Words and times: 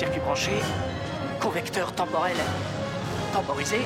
circuit 0.00 0.20
branché, 0.20 0.52
convecteur 1.42 1.94
temporel 1.94 2.34
temporisé. 3.34 3.76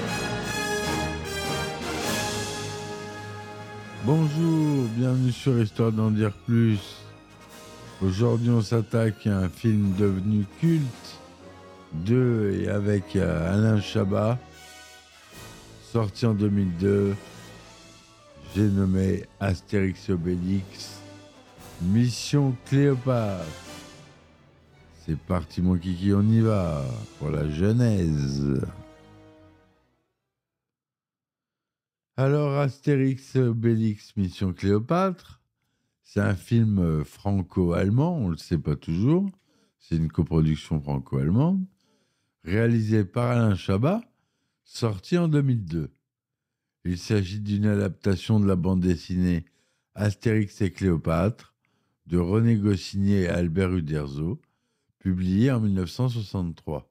Bonjour, 4.04 4.84
bienvenue 4.96 5.32
sur 5.32 5.60
Histoire 5.60 5.90
d'en 5.90 6.12
dire 6.12 6.30
plus. 6.46 6.78
Aujourd'hui, 8.00 8.50
on 8.50 8.60
s'attaque 8.60 9.26
à 9.26 9.38
un 9.38 9.48
film 9.48 9.92
devenu 9.98 10.46
culte 10.60 11.18
de 12.06 12.60
et 12.62 12.68
avec 12.68 13.16
euh, 13.16 13.52
Alain 13.52 13.80
Chabat, 13.80 14.38
sorti 15.92 16.26
en 16.26 16.34
2002. 16.34 17.16
J'ai 18.54 18.68
nommé 18.68 19.24
Astérix 19.40 20.10
Obélix, 20.10 21.00
Mission 21.82 22.54
Cléopâtre. 22.66 23.63
C'est 25.06 25.18
parti, 25.18 25.60
mon 25.60 25.76
kiki, 25.76 26.14
on 26.14 26.22
y 26.22 26.40
va 26.40 26.82
pour 27.18 27.28
la 27.28 27.46
genèse. 27.50 28.58
Alors, 32.16 32.58
Astérix 32.58 33.36
et 33.36 33.40
Obélix, 33.40 34.16
Mission 34.16 34.54
Cléopâtre, 34.54 35.42
c'est 36.04 36.20
un 36.20 36.34
film 36.34 37.04
franco-allemand, 37.04 38.16
on 38.16 38.28
ne 38.28 38.30
le 38.30 38.38
sait 38.38 38.56
pas 38.56 38.76
toujours. 38.76 39.28
C'est 39.78 39.96
une 39.96 40.10
coproduction 40.10 40.80
franco-allemande, 40.80 41.66
réalisée 42.42 43.04
par 43.04 43.30
Alain 43.30 43.56
Chabat, 43.56 44.00
sorti 44.64 45.18
en 45.18 45.28
2002. 45.28 45.90
Il 46.86 46.96
s'agit 46.96 47.40
d'une 47.40 47.66
adaptation 47.66 48.40
de 48.40 48.46
la 48.46 48.56
bande 48.56 48.80
dessinée 48.80 49.44
Astérix 49.94 50.62
et 50.62 50.72
Cléopâtre 50.72 51.52
de 52.06 52.16
René 52.16 52.56
Goscinny 52.56 53.12
et 53.12 53.28
Albert 53.28 53.74
Uderzo, 53.74 54.40
publié 55.04 55.50
en 55.50 55.60
1963. 55.60 56.90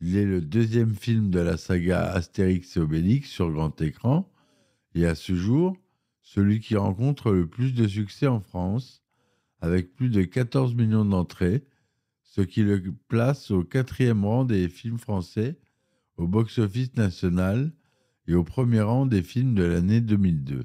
Il 0.00 0.16
est 0.16 0.24
le 0.24 0.40
deuxième 0.40 0.94
film 0.94 1.28
de 1.28 1.40
la 1.40 1.58
saga 1.58 2.10
Astérix 2.10 2.74
et 2.74 2.80
Obélix 2.80 3.28
sur 3.28 3.52
grand 3.52 3.78
écran 3.82 4.32
et 4.94 5.04
à 5.04 5.14
ce 5.14 5.34
jour, 5.34 5.76
celui 6.22 6.60
qui 6.60 6.74
rencontre 6.74 7.30
le 7.30 7.46
plus 7.46 7.74
de 7.74 7.86
succès 7.86 8.28
en 8.28 8.40
France, 8.40 9.04
avec 9.60 9.94
plus 9.94 10.08
de 10.08 10.22
14 10.22 10.74
millions 10.74 11.04
d'entrées, 11.04 11.66
ce 12.22 12.40
qui 12.40 12.62
le 12.62 12.82
place 13.08 13.50
au 13.50 13.62
quatrième 13.62 14.24
rang 14.24 14.46
des 14.46 14.70
films 14.70 14.98
français 14.98 15.60
au 16.16 16.26
box-office 16.26 16.96
national 16.96 17.74
et 18.26 18.32
au 18.32 18.42
premier 18.42 18.80
rang 18.80 19.04
des 19.04 19.22
films 19.22 19.54
de 19.54 19.64
l'année 19.64 20.00
2002. 20.00 20.64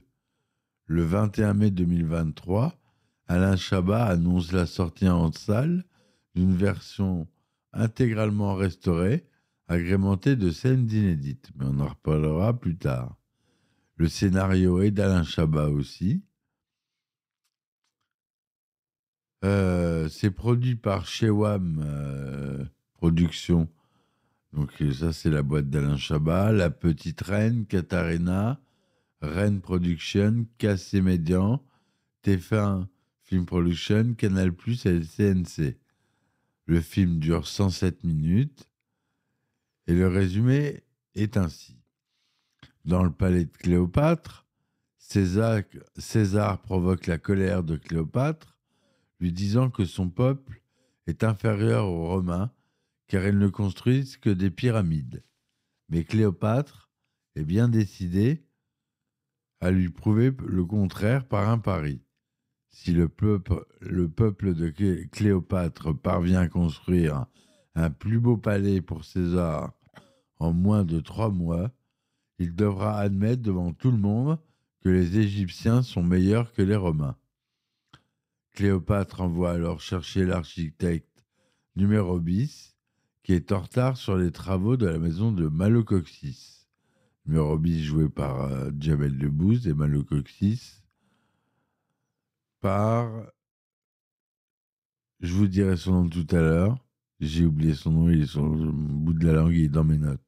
Le 0.86 1.03
21 1.03 1.56
mai 1.56 1.72
2023, 1.72 2.80
Alain 3.28 3.57
Chabat 3.57 4.06
annonce 4.06 4.53
la 4.53 4.66
sortie 4.66 5.09
en 5.09 5.34
salle 5.34 5.84
d'une 6.38 6.56
version 6.56 7.28
intégralement 7.74 8.53
restaurée, 8.53 9.25
agrémentée 9.68 10.36
de 10.36 10.52
scènes 10.52 10.88
inédites, 10.92 11.50
mais 11.56 11.66
on 11.66 11.80
en 11.80 11.88
reparlera 11.88 12.59
plus 12.59 12.78
tard. 12.78 13.18
Le 13.96 14.08
scénario 14.08 14.81
est 14.81 14.92
d'Alain 14.92 15.24
Chabat 15.24 15.70
aussi. 15.70 16.22
Euh, 19.44 20.08
c'est 20.09 20.30
produit 20.30 20.75
par 20.75 21.08
Shewam 21.08 21.81
euh, 21.84 22.64
Productions. 22.94 23.68
Donc 24.54 24.80
euh, 24.84 24.94
ça, 24.94 25.14
c'est 25.14 25.31
la 25.31 25.42
boîte 25.42 25.72
d'Alain 25.72 25.98
Chabat. 25.98 26.52
La 26.52 26.69
Petite 26.69 27.22
Reine, 27.22 27.66
Katarina, 27.66 28.62
Reine 29.22 29.59
Production, 29.59 30.46
Cassé 30.59 31.02
Médian, 31.02 31.64
TF1 32.24 32.86
Film 33.24 33.48
Production, 33.48 34.14
Canal+, 34.14 34.52
et 34.86 35.02
CNC. 35.02 35.78
Le 36.67 36.81
film 36.81 37.19
dure 37.19 37.47
107 37.47 38.03
minutes 38.03 38.69
et 39.88 39.94
le 39.94 40.09
résumé 40.09 40.83
est 41.16 41.38
ainsi. 41.38 41.79
Dans 42.83 43.03
le 43.03 43.11
palais 43.11 43.45
de 43.45 43.57
Cléopâtre, 43.57 44.45
César, 44.97 46.61
provoque 46.61 47.07
la 47.07 47.17
colère 47.17 47.63
de 47.63 47.77
Cléopâtre, 47.77 48.57
lui 49.22 49.31
disant 49.31 49.69
que 49.69 49.85
son 49.85 50.09
peuple 50.09 50.61
est 51.07 51.23
inférieur 51.23 51.88
aux 51.88 52.09
Romains 52.09 52.51
car 53.07 53.25
ils 53.25 53.38
ne 53.38 53.47
construisent 53.47 54.17
que 54.17 54.29
des 54.29 54.51
pyramides. 54.51 55.23
Mais 55.88 56.03
Cléopâtre 56.03 56.91
est 57.35 57.45
bien 57.45 57.69
décidée 57.69 58.44
à 59.61 59.72
lui 59.72 59.88
prouver 59.88 60.33
le 60.45 60.66
contraire 60.66 61.25
par 61.25 61.47
un 61.47 61.59
pari. 61.59 62.01
Si 62.79 62.93
le 62.93 63.09
peuple, 63.09 63.65
le 63.81 64.07
peuple 64.07 64.53
de 64.53 64.69
Clé- 64.69 65.09
Cléopâtre 65.11 65.97
parvient 65.97 66.41
à 66.41 66.47
construire 66.47 67.25
un 67.73 67.89
plus 67.89 68.19
beau 68.19 68.38
palais 68.38 68.81
pour 68.81 69.03
César 69.03 69.73
en 70.38 70.53
moins 70.53 70.85
de 70.85 70.99
trois 70.99 71.31
mois, 71.31 71.71
il 72.38 72.53
devra 72.53 72.99
admettre 72.99 73.41
devant 73.41 73.73
tout 73.73 73.89
le 73.89 73.97
monde 73.97 74.38
que 74.81 74.89
les 74.89 75.17
Égyptiens 75.17 75.81
sont 75.81 76.03
meilleurs 76.03 76.53
que 76.53 76.61
les 76.61 76.75
Romains. 76.75 77.17
Cléopâtre 78.53 79.21
envoie 79.21 79.53
alors 79.53 79.81
chercher 79.81 80.23
l'architecte 80.23 81.25
numéro 81.75 82.19
bis, 82.19 82.75
qui 83.23 83.33
est 83.33 83.51
en 83.51 83.61
retard 83.61 83.97
sur 83.97 84.15
les 84.15 84.31
travaux 84.31 84.77
de 84.77 84.85
la 84.85 84.99
maison 84.99 85.31
de 85.31 85.47
Malocoxis. 85.47 86.67
Numéro 87.25 87.57
bis 87.57 87.83
joué 87.83 88.07
par 88.07 88.44
euh, 88.44 88.69
Jamel 88.79 89.19
et 89.19 89.73
Malocoxis 89.73 90.83
par... 92.59 93.12
Je 95.19 95.34
vous 95.34 95.47
dirai 95.47 95.78
son 95.78 96.03
nom 96.03 96.09
tout 96.09 96.28
à 96.31 96.40
l'heure. 96.40 96.78
J'ai 97.19 97.45
oublié 97.45 97.73
son 97.73 97.91
nom, 97.91 98.09
il 98.09 98.22
est 98.23 98.28
sur 98.28 98.47
le 98.47 98.72
bout 98.72 99.13
de 99.13 99.25
la 99.25 99.34
langue, 99.34 99.53
il 99.53 99.66
est 99.66 99.69
dans 99.69 99.84
mes 99.84 99.97
notes. 99.97 100.22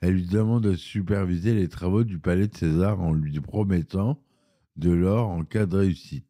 Elle 0.00 0.14
lui 0.14 0.26
demande 0.26 0.64
de 0.64 0.76
superviser 0.76 1.54
les 1.54 1.68
travaux 1.68 2.04
du 2.04 2.18
palais 2.18 2.48
de 2.48 2.56
César 2.56 3.00
en 3.00 3.12
lui 3.12 3.40
promettant 3.40 4.22
de 4.76 4.90
l'or 4.90 5.28
en 5.28 5.44
cas 5.44 5.66
de 5.66 5.76
réussite. 5.76 6.26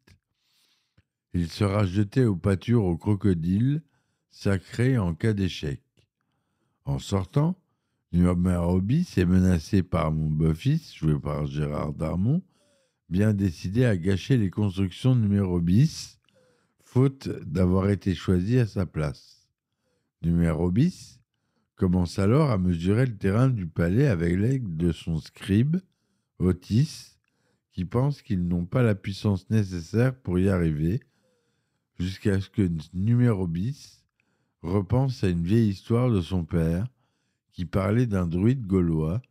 Il 1.33 1.49
sera 1.49 1.85
jeté 1.85 2.25
au 2.25 2.35
pâture 2.35 2.83
au 2.83 2.97
crocodile, 2.97 3.83
sacré 4.29 4.97
en 4.97 5.13
cas 5.13 5.33
d'échec. 5.33 5.81
En 6.83 6.99
sortant, 6.99 7.57
numéro 8.11 8.81
bis 8.81 9.17
est 9.17 9.25
menacé 9.25 9.83
par 9.83 10.11
mon 10.11 10.29
beau-fils, 10.29 10.93
joué 10.93 11.17
par 11.19 11.45
Gérard 11.45 11.93
Darmon, 11.93 12.41
bien 13.11 13.33
décidé 13.33 13.83
à 13.83 13.97
gâcher 13.97 14.37
les 14.37 14.49
constructions 14.49 15.15
numéro 15.15 15.59
bis, 15.59 16.17
faute 16.79 17.27
d'avoir 17.45 17.89
été 17.89 18.15
choisi 18.15 18.57
à 18.57 18.65
sa 18.65 18.85
place. 18.85 19.49
Numéro 20.21 20.71
bis 20.71 21.19
commence 21.75 22.19
alors 22.19 22.51
à 22.51 22.57
mesurer 22.57 23.05
le 23.05 23.17
terrain 23.17 23.49
du 23.49 23.67
palais 23.67 24.07
avec 24.07 24.37
l'aide 24.37 24.77
de 24.77 24.93
son 24.93 25.17
scribe, 25.17 25.75
Otis, 26.39 27.17
qui 27.73 27.83
pense 27.83 28.21
qu'ils 28.21 28.47
n'ont 28.47 28.65
pas 28.65 28.81
la 28.81 28.95
puissance 28.95 29.49
nécessaire 29.49 30.15
pour 30.15 30.39
y 30.39 30.47
arriver, 30.47 31.01
jusqu'à 31.99 32.39
ce 32.39 32.49
que 32.49 32.69
numéro 32.93 33.45
bis 33.45 34.05
repense 34.61 35.21
à 35.25 35.27
une 35.27 35.43
vieille 35.43 35.69
histoire 35.69 36.09
de 36.09 36.21
son 36.21 36.45
père 36.45 36.87
qui 37.51 37.65
parlait 37.65 38.07
d'un 38.07 38.25
druide 38.25 38.65
gaulois 38.65 39.21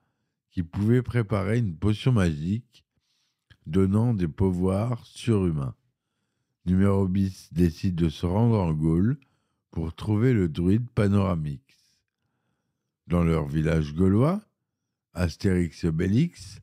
qui 0.50 0.62
pouvait 0.62 1.02
préparer 1.02 1.58
une 1.58 1.76
potion 1.76 2.12
magique 2.12 2.84
donnant 3.66 4.14
des 4.14 4.28
pouvoirs 4.28 5.04
surhumains. 5.06 5.74
Numéro 6.66 7.08
bis 7.08 7.52
décide 7.52 7.94
de 7.94 8.08
se 8.08 8.26
rendre 8.26 8.58
en 8.58 8.72
Gaule 8.72 9.18
pour 9.70 9.94
trouver 9.94 10.32
le 10.32 10.48
druide 10.48 10.88
Panoramix. 10.90 11.62
Dans 13.06 13.24
leur 13.24 13.46
village 13.46 13.94
gaulois, 13.94 14.42
Astérix 15.14 15.84
et 15.84 15.88
Obélix 15.88 16.60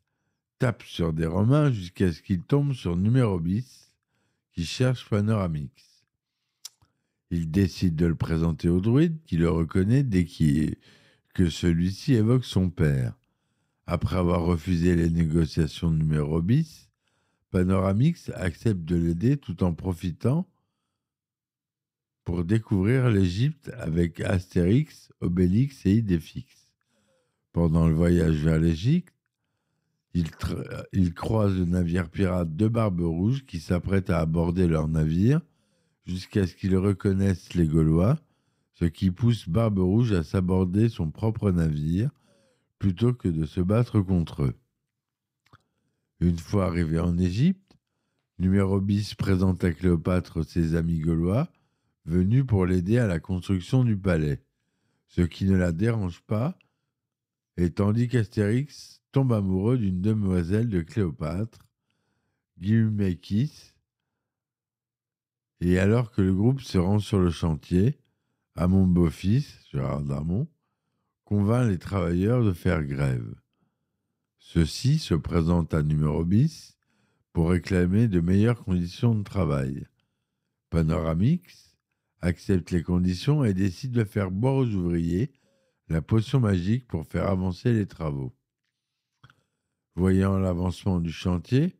tapent 0.59 0.83
sur 0.83 1.13
des 1.13 1.25
Romains 1.25 1.71
jusqu'à 1.71 2.11
ce 2.11 2.21
qu'ils 2.21 2.43
tombent 2.43 2.73
sur 2.73 2.95
numéro 2.95 3.39
bis 3.39 3.93
qui 4.53 4.65
cherche 4.65 5.07
Panoramix. 5.09 6.05
Il 7.29 7.51
décide 7.51 7.95
de 7.95 8.05
le 8.05 8.15
présenter 8.15 8.69
au 8.69 8.79
druide 8.79 9.21
qui 9.25 9.37
le 9.37 9.49
reconnaît 9.49 10.03
dès 10.03 10.25
que 11.33 11.49
celui-ci 11.49 12.13
évoque 12.13 12.45
son 12.45 12.69
père. 12.69 13.13
Après 13.85 14.17
avoir 14.17 14.43
refusé 14.43 14.95
les 14.95 15.09
négociations 15.09 15.91
de 15.91 15.97
numéro 15.97 16.41
bis, 16.41 16.86
Panoramix 17.49 18.29
accepte 18.35 18.81
de 18.81 18.95
l'aider 18.95 19.37
tout 19.37 19.63
en 19.63 19.73
profitant 19.73 20.47
pour 22.25 22.43
découvrir 22.43 23.09
l'Égypte 23.09 23.71
avec 23.77 24.19
Astérix, 24.19 25.13
Obélix 25.21 25.85
et 25.85 25.93
Idéfix. 25.93 26.73
Pendant 27.53 27.87
le 27.87 27.95
voyage 27.95 28.43
vers 28.43 28.59
l'Égypte, 28.59 29.13
ils, 30.13 30.27
tra- 30.27 30.85
ils 30.91 31.13
croisent 31.13 31.57
le 31.57 31.65
navire 31.65 32.09
pirate 32.09 32.55
de 32.55 32.67
Barbe 32.67 33.01
Rouge 33.01 33.45
qui 33.45 33.59
s'apprête 33.59 34.09
à 34.09 34.19
aborder 34.19 34.67
leur 34.67 34.87
navire 34.87 35.41
jusqu'à 36.05 36.45
ce 36.47 36.55
qu'ils 36.55 36.77
reconnaissent 36.77 37.53
les 37.53 37.67
Gaulois, 37.67 38.19
ce 38.73 38.85
qui 38.85 39.09
pousse 39.09 39.47
Barbe 39.47 39.79
Rouge 39.79 40.11
à 40.11 40.23
s'aborder 40.23 40.89
son 40.89 41.11
propre 41.11 41.51
navire 41.51 42.11
plutôt 42.77 43.13
que 43.13 43.27
de 43.29 43.45
se 43.45 43.61
battre 43.61 44.01
contre 44.01 44.43
eux. 44.43 44.55
Une 46.19 46.39
fois 46.39 46.65
arrivé 46.65 46.99
en 46.99 47.15
Égypte, 47.19 47.77
numéro 48.39 48.81
bis 48.81 49.13
présente 49.13 49.63
à 49.63 49.71
Cléopâtre 49.71 50.43
ses 50.43 50.73
amis 50.73 50.99
gaulois 50.99 51.47
venus 52.05 52.43
pour 52.43 52.65
l'aider 52.65 52.97
à 52.97 53.05
la 53.05 53.19
construction 53.19 53.83
du 53.83 53.95
palais, 53.95 54.41
ce 55.07 55.21
qui 55.21 55.45
ne 55.45 55.55
la 55.55 55.71
dérange 55.71 56.21
pas, 56.21 56.57
et 57.55 57.69
tandis 57.69 58.07
qu'Astérix 58.07 59.03
tombe 59.11 59.31
amoureux 59.31 59.77
d'une 59.77 60.01
demoiselle 60.01 60.69
de 60.69 60.81
Cléopâtre, 60.81 61.59
Guilmekis, 62.59 63.73
et 65.59 65.77
alors 65.77 66.11
que 66.11 66.23
le 66.23 66.33
groupe 66.33 66.61
se 66.61 66.79
rend 66.79 66.97
sur 66.97 67.19
le 67.19 67.29
chantier, 67.29 67.99
à 68.55 68.67
mon 68.67 68.87
beau-fils, 68.87 69.59
Gérard 69.71 70.01
Darmon, 70.01 70.47
convainc 71.25 71.69
les 71.69 71.77
travailleurs 71.77 72.43
de 72.43 72.53
faire 72.53 72.83
grève. 72.83 73.35
Ceux-ci 74.49 74.97
se 74.97 75.13
présentent 75.13 75.73
à 75.73 75.83
numéro 75.83 76.23
bis 76.23 76.77
pour 77.33 77.49
réclamer 77.49 78.07
de 78.07 78.21
meilleures 78.21 78.63
conditions 78.63 79.13
de 79.13 79.21
travail. 79.21 79.85
Panoramix 80.69 81.75
accepte 82.21 82.71
les 82.71 82.81
conditions 82.81 83.43
et 83.43 83.53
décide 83.53 83.91
de 83.91 84.05
faire 84.05 84.31
boire 84.31 84.55
aux 84.55 84.67
ouvriers 84.67 85.33
la 85.89 86.01
potion 86.01 86.39
magique 86.39 86.87
pour 86.87 87.05
faire 87.05 87.27
avancer 87.27 87.73
les 87.73 87.87
travaux. 87.87 88.33
Voyant 89.95 90.37
l'avancement 90.37 91.01
du 91.01 91.11
chantier, 91.11 91.75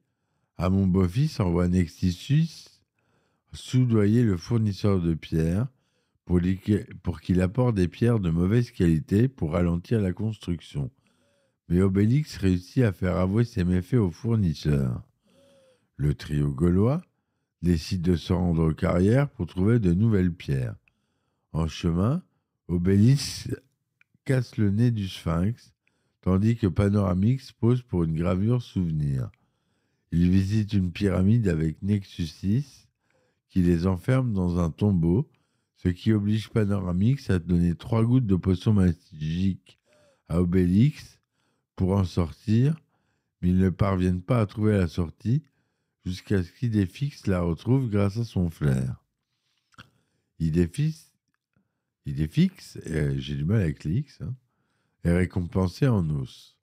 Amon 0.58 0.88
Beau-Fils 0.88 1.40
envoie 1.40 1.70
Nextisus 1.70 2.82
soudoyer 3.54 4.24
le 4.24 4.36
fournisseur 4.36 5.00
de 5.00 5.14
pierres 5.14 5.68
pour 6.26 7.22
qu'il 7.22 7.40
apporte 7.40 7.76
des 7.76 7.88
pierres 7.88 8.20
de 8.20 8.30
mauvaise 8.30 8.72
qualité 8.72 9.30
pour 9.30 9.54
ralentir 9.54 10.02
la 10.02 10.12
construction. 10.12 10.92
Mais 11.70 11.82
Obélix 11.82 12.38
réussit 12.38 12.84
à 12.84 12.94
faire 12.94 13.18
avouer 13.18 13.44
ses 13.44 13.64
méfaits 13.64 13.96
au 13.96 14.12
fournisseur. 14.12 15.04
Le 15.98 16.14
trio 16.14 16.50
gaulois 16.54 17.02
décide 17.62 18.02
de 18.02 18.16
se 18.16 18.32
rendre 18.32 18.70
aux 18.70 18.74
carrières 18.74 19.30
pour 19.30 19.48
trouver 19.48 19.80
de 19.80 19.94
nouvelles 19.94 20.34
pierres. 20.34 20.76
En 21.52 21.68
chemin, 21.68 22.24
Obélix 22.68 23.50
casse 24.26 24.58
le 24.58 24.70
nez 24.70 24.92
du 24.92 25.08
sphinx, 25.08 25.74
tandis 26.22 26.56
que 26.56 26.68
Panoramix 26.68 27.52
pose 27.52 27.82
pour 27.82 28.04
une 28.04 28.16
gravure 28.16 28.62
souvenir. 28.62 29.30
Il 30.12 30.30
visite 30.30 30.74
une 30.74 30.92
pyramide 30.92 31.48
avec 31.48 31.82
Nexus 31.82 32.28
6 32.28 32.88
qui 33.50 33.62
les 33.62 33.88
enferme 33.88 34.34
dans 34.34 34.60
un 34.60 34.70
tombeau, 34.70 35.30
ce 35.76 35.90
qui 35.90 36.12
oblige 36.12 36.50
Panoramix 36.50 37.30
à 37.30 37.40
donner 37.40 37.76
trois 37.76 38.04
gouttes 38.04 38.26
de 38.26 38.36
potion 38.36 38.74
magique 38.74 39.80
à 40.30 40.42
Obélix 40.42 41.17
pour 41.78 41.94
en 41.94 42.04
sortir, 42.04 42.76
mais 43.42 43.50
ils 43.50 43.58
ne 43.58 43.70
parviennent 43.70 44.24
pas 44.24 44.42
à 44.42 44.46
trouver 44.46 44.74
la 44.74 44.90
sortie 44.90 45.44
jusqu'à 46.04 46.44
ce 46.44 46.52
qu'Idéfix 46.52 47.28
la 47.28 47.40
retrouve 47.42 47.90
grâce 47.90 48.18
à 48.18 48.26
son 48.26 48.50
flair. 48.50 49.02
Idéfix, 50.40 51.14
euh, 52.88 53.16
j'ai 53.18 53.36
du 53.36 53.46
mal 53.46 53.62
avec 53.62 53.84
les 53.84 54.00
X, 54.00 54.22
hein, 54.22 54.36
est 55.04 55.16
récompensé 55.16 55.88
en 55.88 56.10
os. 56.10 56.58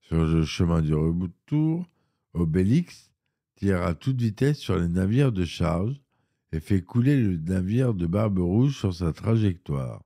Sur 0.00 0.24
le 0.24 0.44
chemin 0.44 0.82
du 0.82 0.94
retour, 0.94 1.86
Obélix 2.34 3.10
tire 3.54 3.82
à 3.82 3.94
toute 3.94 4.20
vitesse 4.20 4.58
sur 4.58 4.76
les 4.78 4.88
navires 4.88 5.32
de 5.32 5.44
charge 5.44 6.00
et 6.52 6.60
fait 6.60 6.82
couler 6.82 7.16
le 7.22 7.36
navire 7.36 7.94
de 7.94 8.06
Barbe 8.06 8.38
Rouge 8.38 8.76
sur 8.76 8.92
sa 8.92 9.12
trajectoire. 9.12 10.02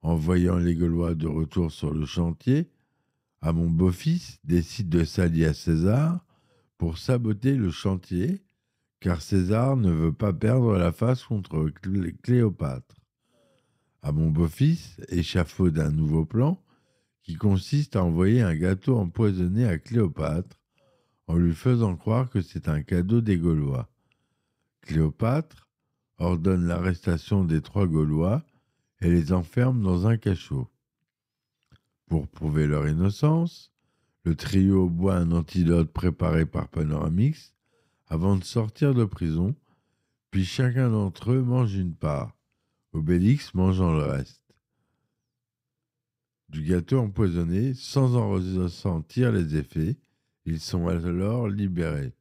En 0.00 0.16
voyant 0.16 0.56
les 0.56 0.74
Gaulois 0.74 1.14
de 1.14 1.26
retour 1.26 1.70
sur 1.70 1.92
le 1.92 2.06
chantier, 2.06 2.70
à 3.40 3.52
mon 3.52 3.70
beau-fils 3.70 4.38
décide 4.44 4.88
de 4.88 5.04
s'allier 5.04 5.46
à 5.46 5.54
César 5.54 6.24
pour 6.76 6.98
saboter 6.98 7.54
le 7.54 7.70
chantier, 7.70 8.42
car 9.00 9.22
César 9.22 9.76
ne 9.76 9.90
veut 9.90 10.12
pas 10.12 10.32
perdre 10.32 10.76
la 10.76 10.92
face 10.92 11.22
contre 11.24 11.68
Clé- 11.82 12.16
Cléopâtre. 12.22 12.96
À 14.02 14.12
mon 14.12 14.30
beau-fils 14.30 14.96
échafaude 15.08 15.78
un 15.78 15.90
nouveau 15.90 16.24
plan 16.24 16.62
qui 17.22 17.34
consiste 17.34 17.96
à 17.96 18.04
envoyer 18.04 18.42
un 18.42 18.54
gâteau 18.54 18.96
empoisonné 18.96 19.66
à 19.66 19.78
Cléopâtre 19.78 20.60
en 21.26 21.36
lui 21.36 21.54
faisant 21.54 21.96
croire 21.96 22.30
que 22.30 22.40
c'est 22.40 22.68
un 22.68 22.82
cadeau 22.82 23.20
des 23.20 23.36
Gaulois. 23.36 23.88
Cléopâtre 24.82 25.68
ordonne 26.16 26.66
l'arrestation 26.66 27.44
des 27.44 27.60
trois 27.60 27.86
Gaulois 27.86 28.42
et 29.00 29.10
les 29.10 29.32
enferme 29.32 29.82
dans 29.82 30.06
un 30.06 30.16
cachot. 30.16 30.68
Pour 32.08 32.26
prouver 32.26 32.66
leur 32.66 32.88
innocence, 32.88 33.70
le 34.24 34.34
trio 34.34 34.88
boit 34.88 35.16
un 35.16 35.30
antidote 35.30 35.92
préparé 35.92 36.46
par 36.46 36.68
Panoramix 36.68 37.54
avant 38.06 38.36
de 38.36 38.44
sortir 38.44 38.94
de 38.94 39.04
prison, 39.04 39.54
puis 40.30 40.46
chacun 40.46 40.88
d'entre 40.88 41.32
eux 41.32 41.42
mange 41.42 41.74
une 41.74 41.94
part, 41.94 42.34
Obélix 42.94 43.52
mangeant 43.52 43.92
le 43.92 44.04
reste. 44.04 44.42
Du 46.48 46.62
gâteau 46.62 46.98
empoisonné, 46.98 47.74
sans 47.74 48.16
en 48.16 48.30
ressentir 48.30 49.30
les 49.30 49.56
effets, 49.56 49.98
ils 50.46 50.60
sont 50.60 50.88
alors 50.88 51.46
libérés. 51.46 52.14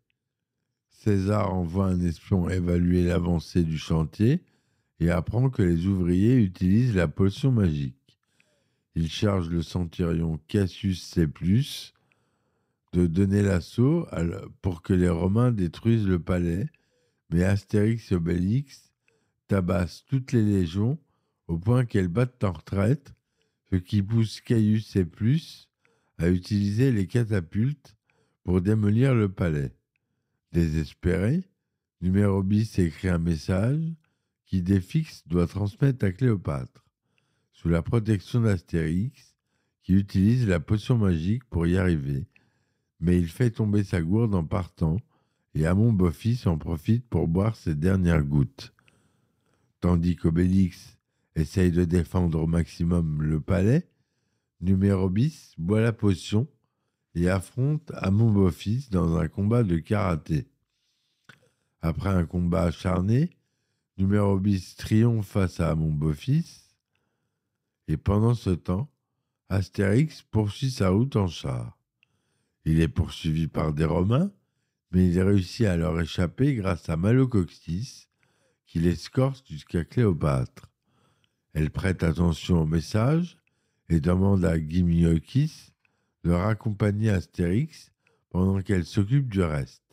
César 0.89 1.53
envoie 1.53 1.85
un 1.85 2.01
espion 2.01 2.49
évaluer 2.49 3.03
l'avancée 3.03 3.63
du 3.63 3.77
chantier 3.77 4.43
et 4.99 5.11
apprend 5.11 5.49
que 5.49 5.61
les 5.61 5.85
ouvriers 5.87 6.35
utilisent 6.35 6.95
la 6.95 7.07
potion 7.07 7.53
magique. 7.53 8.06
Il 8.99 9.11
charge 9.11 9.49
le 9.49 9.61
centurion 9.61 10.39
Cassius 10.47 11.03
C+, 11.03 11.27
de 12.93 13.05
donner 13.05 13.43
l'assaut 13.43 14.07
pour 14.63 14.81
que 14.81 14.93
les 14.93 15.07
Romains 15.07 15.51
détruisent 15.51 16.07
le 16.07 16.17
palais, 16.17 16.65
mais 17.29 17.43
Astérix 17.43 18.11
Obélix 18.11 18.91
tabassent 19.47 20.03
toutes 20.05 20.31
les 20.31 20.41
légions 20.41 20.97
au 21.45 21.59
point 21.59 21.85
qu'elles 21.85 22.07
battent 22.07 22.43
en 22.43 22.53
retraite, 22.53 23.13
ce 23.69 23.75
qui 23.75 24.01
pousse 24.01 24.41
Caius 24.41 24.95
et 24.95 25.05
plus 25.05 25.69
à 26.17 26.29
utiliser 26.29 26.91
les 26.91 27.05
catapultes 27.05 27.95
pour 28.43 28.61
démolir 28.61 29.13
le 29.13 29.29
palais. 29.29 29.75
Désespéré, 30.53 31.47
numéro 32.01 32.41
bis 32.41 32.79
écrit 32.79 33.09
un 33.09 33.19
message 33.19 33.93
qui 34.47 34.63
Défix 34.63 35.21
doit 35.27 35.45
transmettre 35.45 36.03
à 36.03 36.11
Cléopâtre, 36.11 36.86
sous 37.57 37.69
la 37.69 37.81
protection 37.81 38.41
d'Astérix, 38.41 39.35
qui 39.81 39.93
utilise 39.93 40.47
la 40.47 40.59
potion 40.59 40.95
magique 40.95 41.43
pour 41.45 41.65
y 41.65 41.75
arriver, 41.75 42.27
mais 42.99 43.17
il 43.17 43.27
fait 43.27 43.49
tomber 43.49 43.83
sa 43.83 43.99
gourde 43.99 44.35
en 44.35 44.43
partant, 44.43 44.97
et 45.55 45.65
Amon 45.65 45.91
Beau-Fils 45.91 46.45
en 46.45 46.59
profite 46.59 47.09
pour 47.09 47.27
boire 47.27 47.55
ses 47.55 47.73
dernières 47.73 48.23
gouttes. 48.23 48.75
Tandis 49.79 50.15
qu'Obélix 50.15 50.99
essaye 51.35 51.71
de 51.71 51.83
défendre 51.83 52.39
au 52.39 52.45
maximum 52.45 53.23
le 53.23 53.41
palais, 53.41 53.87
numéro 54.61 55.09
bis 55.09 55.55
boit 55.57 55.81
la 55.81 55.93
potion 55.93 56.47
et 57.15 57.27
affronte 57.27 57.91
Amon 57.95 58.51
dans 58.91 59.17
un 59.17 59.27
combat 59.27 59.63
de 59.63 59.77
karaté. 59.77 60.47
Après 61.81 62.09
un 62.09 62.25
combat 62.25 62.65
acharné, 62.65 63.31
numéro 63.97 64.37
bis 64.37 64.75
triomphe 64.75 65.27
face 65.27 65.59
à 65.59 65.71
Amon 65.71 65.91
Beau-Fils, 65.91 66.66
et 67.87 67.97
pendant 67.97 68.33
ce 68.33 68.49
temps, 68.49 68.89
Astérix 69.49 70.23
poursuit 70.23 70.71
sa 70.71 70.89
route 70.89 71.15
en 71.15 71.27
char. 71.27 71.77
Il 72.65 72.81
est 72.81 72.89
poursuivi 72.89 73.47
par 73.47 73.73
des 73.73 73.85
Romains, 73.85 74.31
mais 74.91 75.07
il 75.07 75.21
réussit 75.21 75.65
à 75.65 75.77
leur 75.77 75.99
échapper 75.99 76.55
grâce 76.55 76.89
à 76.89 76.97
Malocoxtis, 76.97 78.07
qui 78.65 78.79
l'escorte 78.79 79.47
jusqu'à 79.47 79.85
Cléopâtre. 79.85 80.69
Elle 81.53 81.71
prête 81.71 82.03
attention 82.03 82.61
au 82.61 82.65
message 82.65 83.37
et 83.89 84.01
demande 84.01 84.43
à 84.43 84.59
Gimiokis 84.59 85.71
de 86.25 86.31
raccompagner 86.31 87.09
Astérix 87.09 87.93
pendant 88.29 88.61
qu'elle 88.61 88.85
s'occupe 88.85 89.29
du 89.29 89.41
reste. 89.41 89.83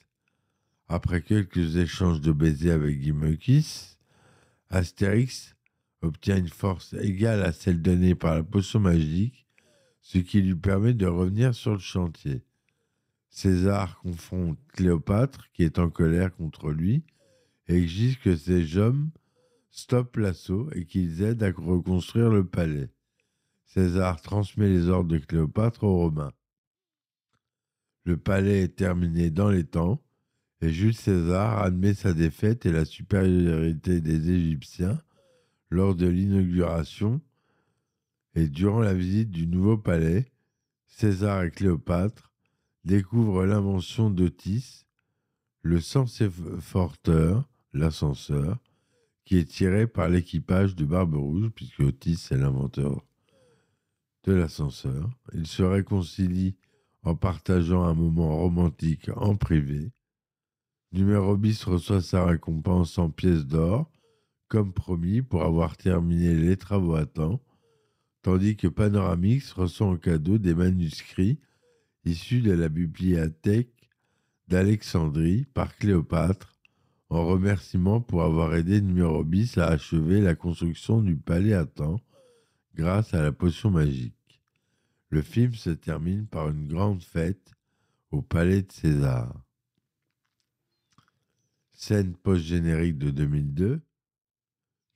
Après 0.88 1.22
quelques 1.22 1.76
échanges 1.76 2.20
de 2.20 2.32
baisers 2.32 2.72
avec 2.72 3.00
Gimiokis, 3.00 3.96
Astérix 4.68 5.53
obtient 6.04 6.36
une 6.36 6.48
force 6.48 6.94
égale 6.94 7.42
à 7.42 7.52
celle 7.52 7.82
donnée 7.82 8.14
par 8.14 8.34
la 8.34 8.42
potion 8.42 8.80
magique, 8.80 9.46
ce 10.00 10.18
qui 10.18 10.42
lui 10.42 10.54
permet 10.54 10.94
de 10.94 11.06
revenir 11.06 11.54
sur 11.54 11.72
le 11.72 11.78
chantier. 11.78 12.42
César 13.30 13.98
confronte 13.98 14.58
Cléopâtre, 14.74 15.50
qui 15.52 15.64
est 15.64 15.78
en 15.78 15.90
colère 15.90 16.34
contre 16.34 16.70
lui, 16.70 17.04
et 17.66 17.76
exige 17.76 18.20
que 18.20 18.36
ses 18.36 18.76
hommes 18.76 19.10
stoppent 19.70 20.16
l'assaut 20.16 20.70
et 20.72 20.84
qu'ils 20.84 21.22
aident 21.22 21.42
à 21.42 21.50
reconstruire 21.50 22.30
le 22.30 22.46
palais. 22.46 22.90
César 23.64 24.20
transmet 24.20 24.68
les 24.68 24.88
ordres 24.88 25.10
de 25.10 25.18
Cléopâtre 25.18 25.82
aux 25.82 25.96
Romains. 25.96 26.32
Le 28.04 28.16
palais 28.16 28.62
est 28.62 28.76
terminé 28.76 29.30
dans 29.30 29.48
les 29.48 29.64
temps 29.64 30.00
et 30.60 30.70
Jules 30.70 30.94
César 30.94 31.58
admet 31.58 31.94
sa 31.94 32.12
défaite 32.12 32.66
et 32.66 32.72
la 32.72 32.84
supériorité 32.84 34.00
des 34.00 34.30
Égyptiens 34.30 35.02
lors 35.74 35.96
de 35.96 36.06
l'inauguration 36.06 37.20
et 38.36 38.46
durant 38.46 38.80
la 38.80 38.94
visite 38.94 39.30
du 39.30 39.48
nouveau 39.48 39.76
palais, 39.76 40.30
César 40.86 41.42
et 41.42 41.50
Cléopâtre 41.50 42.32
découvrent 42.84 43.44
l'invention 43.44 44.08
d'Otis, 44.08 44.86
le 45.62 45.80
forteur, 46.60 47.48
l'ascenseur, 47.72 48.58
qui 49.24 49.36
est 49.36 49.50
tiré 49.50 49.88
par 49.88 50.08
l'équipage 50.08 50.76
de 50.76 50.84
Barbe 50.84 51.16
Rouge, 51.16 51.48
puisque 51.48 51.80
Otis 51.80 52.28
est 52.30 52.36
l'inventeur 52.36 53.04
de 54.22 54.32
l'ascenseur. 54.32 55.10
Ils 55.32 55.48
se 55.48 55.64
réconcilient 55.64 56.56
en 57.02 57.16
partageant 57.16 57.82
un 57.82 57.94
moment 57.94 58.36
romantique 58.36 59.10
en 59.16 59.34
privé. 59.34 59.90
Numéro 60.92 61.36
bis 61.36 61.64
reçoit 61.64 62.00
sa 62.00 62.24
récompense 62.24 62.96
en 62.98 63.10
pièces 63.10 63.44
d'or, 63.44 63.90
promis, 64.62 65.22
pour 65.22 65.42
avoir 65.42 65.76
terminé 65.76 66.34
les 66.34 66.56
travaux 66.56 66.94
à 66.94 67.06
temps, 67.06 67.40
tandis 68.22 68.56
que 68.56 68.68
Panoramix 68.68 69.52
reçoit 69.52 69.86
en 69.86 69.96
cadeau 69.96 70.38
des 70.38 70.54
manuscrits 70.54 71.38
issus 72.04 72.40
de 72.40 72.52
la 72.52 72.68
bibliothèque 72.68 73.90
d'Alexandrie 74.48 75.46
par 75.54 75.76
Cléopâtre, 75.76 76.54
en 77.10 77.26
remerciement 77.26 78.00
pour 78.00 78.22
avoir 78.22 78.54
aidé 78.54 78.80
numéro 78.80 79.24
bis 79.24 79.58
à 79.58 79.66
achever 79.66 80.20
la 80.20 80.34
construction 80.34 81.00
du 81.00 81.16
palais 81.16 81.54
à 81.54 81.64
temps 81.64 82.00
grâce 82.74 83.14
à 83.14 83.22
la 83.22 83.32
potion 83.32 83.70
magique. 83.70 84.42
Le 85.10 85.22
film 85.22 85.54
se 85.54 85.70
termine 85.70 86.26
par 86.26 86.48
une 86.48 86.66
grande 86.66 87.02
fête 87.02 87.52
au 88.10 88.20
palais 88.22 88.62
de 88.62 88.72
César. 88.72 89.32
Scène 91.72 92.14
post-générique 92.16 92.98
de 92.98 93.10
2002. 93.10 93.82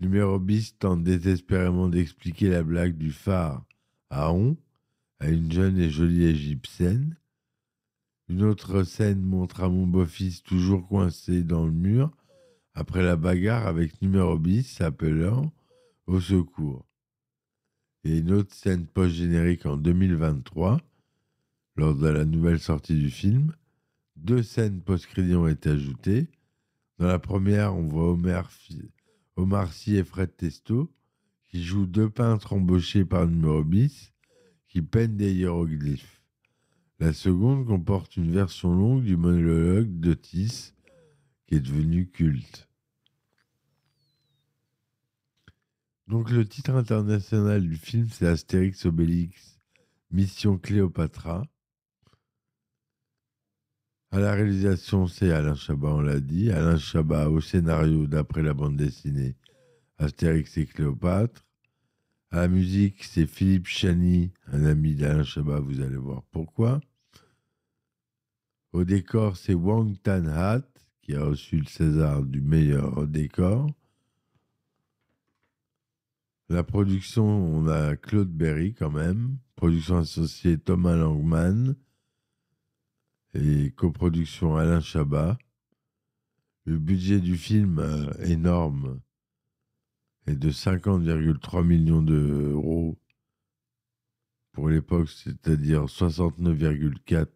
Numéro 0.00 0.38
bis 0.38 0.78
tente 0.78 1.02
désespérément 1.02 1.88
d'expliquer 1.88 2.48
la 2.50 2.62
blague 2.62 2.96
du 2.96 3.10
phare 3.10 3.64
à 4.10 4.32
On 4.32 4.56
à 5.18 5.28
une 5.28 5.50
jeune 5.50 5.76
et 5.78 5.90
jolie 5.90 6.24
égyptienne. 6.24 7.16
Une 8.28 8.44
autre 8.44 8.84
scène 8.84 9.20
montre 9.20 9.62
à 9.64 9.68
mon 9.68 9.88
beau-fils 9.88 10.44
toujours 10.44 10.86
coincé 10.86 11.42
dans 11.42 11.66
le 11.66 11.72
mur 11.72 12.12
après 12.74 13.02
la 13.02 13.16
bagarre 13.16 13.66
avec 13.66 14.00
numéro 14.00 14.38
bis 14.38 14.80
appelant 14.80 15.52
au 16.06 16.20
secours. 16.20 16.86
Et 18.04 18.18
une 18.18 18.30
autre 18.30 18.54
scène 18.54 18.86
post-générique 18.86 19.66
en 19.66 19.76
2023, 19.76 20.80
lors 21.74 21.96
de 21.96 22.06
la 22.06 22.24
nouvelle 22.24 22.60
sortie 22.60 22.94
du 22.94 23.10
film. 23.10 23.52
Deux 24.14 24.44
scènes 24.44 24.80
post-crédit 24.80 25.34
ont 25.34 25.48
été 25.48 25.70
ajoutées. 25.70 26.28
Dans 26.98 27.08
la 27.08 27.18
première, 27.18 27.74
on 27.74 27.88
voit 27.88 28.12
Omar, 28.12 28.50
Omar 29.38 29.72
Sy 29.72 29.94
et 29.94 30.02
Fred 30.02 30.36
Testo 30.36 30.92
qui 31.44 31.62
jouent 31.62 31.86
deux 31.86 32.10
peintres 32.10 32.54
embauchés 32.54 33.04
par 33.04 33.28
numéro 33.28 33.62
bis 33.62 34.12
qui 34.66 34.82
peignent 34.82 35.16
des 35.16 35.32
hiéroglyphes. 35.32 36.24
La 36.98 37.12
seconde 37.12 37.64
comporte 37.64 38.16
une 38.16 38.32
version 38.32 38.74
longue 38.74 39.04
du 39.04 39.16
monologue 39.16 40.00
d'Otis 40.00 40.72
qui 41.46 41.54
est 41.54 41.60
devenu 41.60 42.08
culte. 42.08 42.68
Donc 46.08 46.30
le 46.30 46.44
titre 46.44 46.74
international 46.74 47.62
du 47.62 47.76
film 47.76 48.08
c'est 48.10 48.26
Astérix 48.26 48.86
Obélix 48.86 49.60
Mission 50.10 50.58
Cléopatra. 50.58 51.46
À 54.10 54.20
la 54.20 54.32
réalisation, 54.32 55.06
c'est 55.06 55.32
Alain 55.32 55.54
Chabat, 55.54 55.88
on 55.88 56.00
l'a 56.00 56.20
dit. 56.20 56.50
Alain 56.50 56.78
Chabat 56.78 57.28
au 57.28 57.42
scénario 57.42 58.06
d'après 58.06 58.42
la 58.42 58.54
bande 58.54 58.76
dessinée 58.76 59.36
Astérix 59.98 60.56
et 60.56 60.64
Cléopâtre. 60.64 61.44
À 62.30 62.36
la 62.42 62.48
musique, 62.48 63.04
c'est 63.04 63.26
Philippe 63.26 63.66
Chani, 63.66 64.32
un 64.46 64.64
ami 64.64 64.94
d'Alain 64.94 65.24
Chabat, 65.24 65.60
vous 65.60 65.82
allez 65.82 65.96
voir 65.96 66.22
pourquoi. 66.30 66.80
Au 68.72 68.84
décor, 68.84 69.36
c'est 69.36 69.54
Wang 69.54 69.94
Tan 70.02 70.26
Hat, 70.26 70.64
qui 71.02 71.14
a 71.14 71.24
reçu 71.24 71.58
le 71.58 71.66
César 71.66 72.22
du 72.22 72.40
meilleur 72.40 73.06
décor. 73.06 73.66
La 76.48 76.62
production, 76.62 77.26
on 77.26 77.68
a 77.68 77.94
Claude 77.96 78.32
Berry 78.32 78.72
quand 78.72 78.90
même. 78.90 79.36
Production 79.54 79.98
associée 79.98 80.56
Thomas 80.56 80.96
Langman 80.96 81.74
et 83.38 83.70
coproduction 83.70 84.56
Alain 84.56 84.80
Chabat. 84.80 85.38
Le 86.64 86.76
budget 86.78 87.20
du 87.20 87.36
film 87.36 87.78
euh, 87.78 88.12
énorme 88.24 89.00
est 90.26 90.36
de 90.36 90.50
50,3 90.50 91.64
millions 91.64 92.02
d'euros 92.02 92.98
pour 94.52 94.68
l'époque, 94.68 95.08
c'est-à-dire 95.08 95.84
69,4 95.84 97.28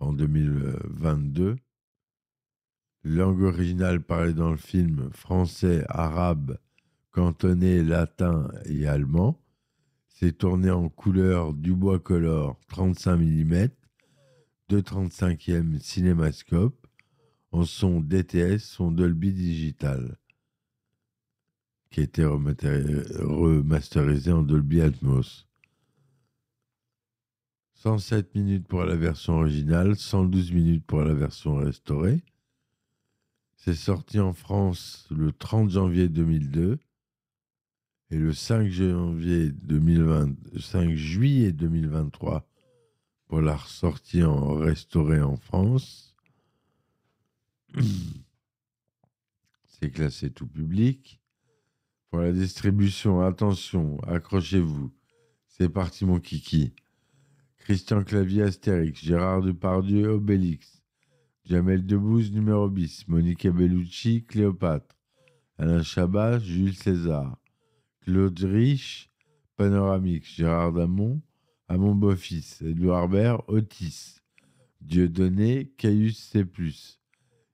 en 0.00 0.12
2022. 0.12 1.56
Langue 3.04 3.42
originale 3.42 4.02
parlée 4.02 4.32
dans 4.32 4.50
le 4.50 4.56
film 4.56 5.10
français, 5.12 5.84
arabe, 5.88 6.58
cantonais, 7.10 7.82
latin 7.82 8.50
et 8.64 8.86
allemand. 8.86 9.38
C'est 10.08 10.38
tourné 10.38 10.70
en 10.70 10.88
couleur 10.88 11.52
Dubois 11.52 11.98
Color 11.98 12.58
35 12.68 13.16
mm 13.16 13.68
235e 14.70 15.78
cinémascope 15.78 16.86
en 17.52 17.64
son 17.64 18.00
DTS, 18.00 18.58
son 18.58 18.90
Dolby 18.90 19.32
Digital, 19.32 20.16
qui 21.90 22.00
a 22.00 22.04
été 22.04 22.24
remasterisé 22.24 24.32
en 24.32 24.42
Dolby 24.42 24.80
Atmos. 24.80 25.46
107 27.74 28.34
minutes 28.34 28.66
pour 28.66 28.84
la 28.84 28.96
version 28.96 29.34
originale, 29.34 29.96
112 29.96 30.52
minutes 30.52 30.86
pour 30.86 31.02
la 31.02 31.12
version 31.12 31.56
restaurée. 31.56 32.22
C'est 33.56 33.74
sorti 33.74 34.18
en 34.18 34.32
France 34.32 35.06
le 35.10 35.32
30 35.32 35.70
janvier 35.70 36.08
2002 36.08 36.78
et 38.10 38.16
le 38.16 38.32
5 38.32 38.70
janvier 38.70 39.50
2020, 39.50 40.34
5 40.58 40.94
juillet 40.94 41.52
2023 41.52 42.48
pour 43.34 43.42
la 43.42 43.58
en 44.28 44.54
restauré 44.54 45.20
en 45.20 45.36
France. 45.36 46.14
C'est 49.66 49.90
classé 49.90 50.30
tout 50.30 50.46
public. 50.46 51.20
Pour 52.10 52.20
la 52.20 52.30
distribution, 52.30 53.22
attention, 53.22 53.98
accrochez-vous. 54.04 54.92
C'est 55.48 55.68
parti 55.68 56.04
mon 56.04 56.20
kiki. 56.20 56.74
Christian 57.56 58.04
Clavier 58.04 58.44
Astérix, 58.44 59.00
Gérard 59.02 59.42
Depardieu 59.42 60.10
Obélix, 60.10 60.84
Jamel 61.44 61.84
Debbouze 61.84 62.30
numéro 62.30 62.70
bis, 62.70 63.08
Monique 63.08 63.48
Bellucci 63.48 64.22
Cléopâtre, 64.26 64.94
Alain 65.58 65.82
Chabat 65.82 66.38
Jules 66.38 66.76
César, 66.76 67.36
Claude 68.02 68.38
Rich 68.38 69.10
Panoramix, 69.56 70.36
Gérard 70.36 70.72
Damon 70.72 71.20
à 71.68 71.76
mon 71.76 71.94
beau-fils, 71.94 72.62
Edouard 72.62 73.08
Bert, 73.08 73.42
Otis, 73.48 74.20
Dieudonné, 74.80 75.72
Caius 75.78 76.18
C+, 76.18 76.44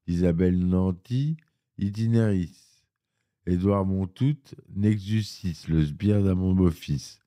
Isabelle 0.07 0.59
Nanty, 0.59 1.37
Itinéris, 1.79 2.85
Édouard 3.47 3.87
Montout, 3.87 4.37
Nexus 4.75 5.23
6, 5.23 5.69
le 5.69 5.85
sbire 5.85 6.23
d'un 6.23 6.35
mon 6.35 6.55
beau-fils, 6.55 7.21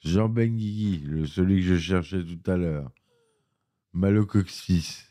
Jean 0.00 0.28
Benguigui, 0.28 0.98
le 1.00 1.26
celui 1.26 1.60
que 1.60 1.74
je 1.74 1.76
cherchais 1.76 2.24
tout 2.24 2.50
à 2.50 2.56
l'heure, 2.56 2.92
Malocoxis, 3.92 5.04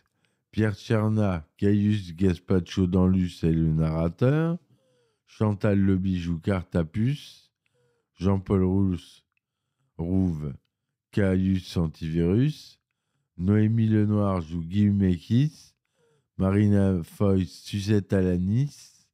Pierre 0.51 0.75
Tcherna, 0.75 1.47
Caius 1.57 2.15
Gaspacho 2.15 2.87
Danlus 2.87 3.43
et 3.43 3.51
le 3.51 3.73
narrateur, 3.73 4.57
Chantal 5.25 5.79
Le 5.79 5.97
Bijou 5.97 6.39
Cartapus, 6.39 7.51
Jean-Paul 8.15 8.63
Rousse, 8.63 9.25
Rouve, 9.97 10.53
Caius 11.17 11.75
Antivirus, 11.77 12.79
Noémie 13.39 13.87
Lenoir 13.87 14.39
joue 14.39 14.61
Guillaume 14.61 15.15
Marina 16.37 17.01
Foy 17.01 17.47
Suzette 17.47 18.13
Alanis, 18.13 19.07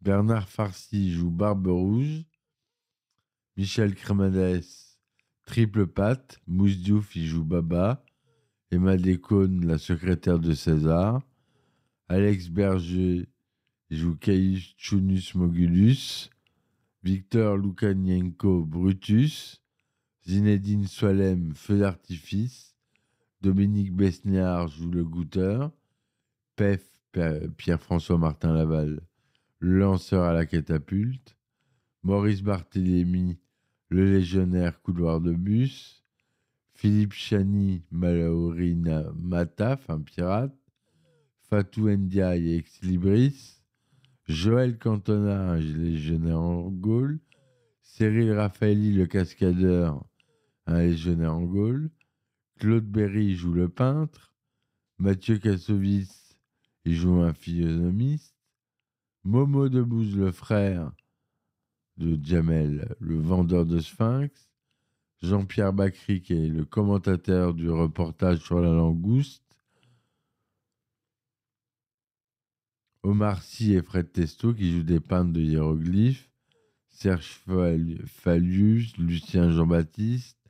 Bernard 0.00 0.48
Farcy 0.48 1.10
joue 1.10 1.32
Barbe 1.32 1.66
Rouge, 1.66 2.22
Michel 3.56 3.96
Cremades 3.96 5.00
Triple 5.46 5.88
Pat, 5.88 6.38
Mousse 6.46 6.78
joue 6.80 7.42
Baba, 7.42 8.04
Emma 8.70 8.96
Descaunes, 8.96 9.66
la 9.66 9.78
secrétaire 9.78 10.38
de 10.38 10.54
César, 10.54 11.22
Alex 12.08 12.50
Berger 12.50 13.28
joue 13.90 14.14
Caius 14.14 14.76
Chunus 14.76 15.34
Mogulus, 15.34 16.30
Victor 17.02 17.56
Lukanienko 17.56 18.64
Brutus, 18.64 19.60
Zinedine 20.26 20.88
Soilem 20.88 21.54
Feu 21.54 21.78
d'artifice, 21.78 22.74
Dominique 23.42 23.94
Besniard 23.94 24.66
joue 24.66 24.90
le 24.90 25.04
goûteur, 25.04 25.70
Pef 26.56 26.84
Pierre-François 27.56 28.18
Martin 28.18 28.52
Laval, 28.52 29.00
le 29.60 29.78
lanceur 29.78 30.24
à 30.24 30.32
la 30.32 30.44
catapulte, 30.44 31.36
Maurice 32.02 32.42
Barthélémy, 32.42 33.38
le 33.88 34.10
légionnaire 34.10 34.82
couloir 34.82 35.20
de 35.20 35.32
bus, 35.32 36.02
Philippe 36.74 37.12
Chani, 37.12 37.84
Malaurina 37.92 39.04
Mataf, 39.14 39.88
un 39.88 40.00
pirate, 40.00 40.56
Fatou 41.48 41.88
Ndiaye, 41.88 42.56
ex-libris, 42.56 43.62
Joël 44.24 44.76
Cantona, 44.76 45.52
un 45.52 45.60
légionnaire 45.60 46.40
en 46.40 46.68
Gaule, 46.68 47.20
Cyril 47.80 48.32
Raffaelli, 48.32 48.92
le 48.92 49.06
cascadeur, 49.06 50.04
un 50.66 50.80
légionnaire 50.80 51.34
en 51.34 51.42
Gaule, 51.42 51.90
Claude 52.58 52.86
Berry 52.86 53.34
joue 53.34 53.52
le 53.52 53.68
peintre, 53.68 54.32
Mathieu 54.98 55.38
Kassovitz 55.38 56.36
joue 56.84 57.20
un 57.20 57.32
physionomiste, 57.32 58.34
Momo 59.24 59.68
Debouze, 59.68 60.16
le 60.16 60.30
frère 60.30 60.92
de 61.96 62.18
Jamel, 62.22 62.94
le 63.00 63.18
vendeur 63.18 63.66
de 63.66 63.80
Sphinx, 63.80 64.50
Jean-Pierre 65.22 65.72
Bacry, 65.72 66.22
qui 66.22 66.34
est 66.34 66.48
le 66.48 66.64
commentateur 66.64 67.54
du 67.54 67.70
reportage 67.70 68.38
sur 68.38 68.60
la 68.60 68.72
langouste, 68.72 69.42
Omar 73.02 73.42
Sy 73.42 73.74
et 73.74 73.82
Fred 73.82 74.12
Testo, 74.12 74.52
qui 74.52 74.72
jouent 74.72 74.82
des 74.82 75.00
peintres 75.00 75.32
de 75.32 75.40
hiéroglyphes, 75.40 76.30
Serge 76.90 77.40
Fallius, 78.06 78.96
Lucien 78.96 79.50
Jean-Baptiste, 79.50 80.45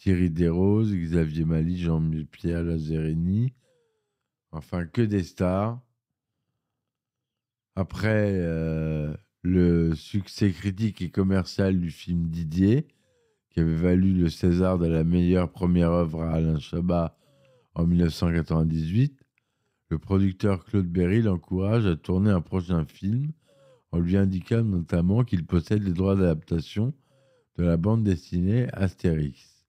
Thierry 0.00 0.30
Desroses, 0.30 0.94
Xavier 0.94 1.44
Mali, 1.44 1.78
Jean-Pierre 1.78 2.64
Lazzarini, 2.64 3.52
enfin 4.50 4.86
que 4.86 5.02
des 5.02 5.22
stars. 5.22 5.78
Après 7.76 8.30
euh, 8.32 9.14
le 9.42 9.94
succès 9.94 10.52
critique 10.52 11.02
et 11.02 11.10
commercial 11.10 11.78
du 11.78 11.90
film 11.90 12.28
Didier, 12.28 12.88
qui 13.50 13.60
avait 13.60 13.76
valu 13.76 14.14
le 14.14 14.30
César 14.30 14.78
de 14.78 14.86
la 14.86 15.04
meilleure 15.04 15.52
première 15.52 15.90
œuvre 15.90 16.22
à 16.22 16.32
Alain 16.32 16.58
Chabat 16.58 17.18
en 17.74 17.86
1998, 17.86 19.20
le 19.90 19.98
producteur 19.98 20.64
Claude 20.64 20.88
Berry 20.88 21.20
l'encourage 21.20 21.84
à 21.84 21.96
tourner 21.96 22.30
un 22.30 22.40
prochain 22.40 22.86
film 22.86 23.32
en 23.92 23.98
lui 23.98 24.16
indiquant 24.16 24.64
notamment 24.64 25.24
qu'il 25.24 25.44
possède 25.44 25.82
les 25.82 25.92
droits 25.92 26.16
d'adaptation 26.16 26.94
de 27.58 27.64
la 27.64 27.76
bande 27.76 28.02
dessinée 28.02 28.66
Astérix. 28.72 29.59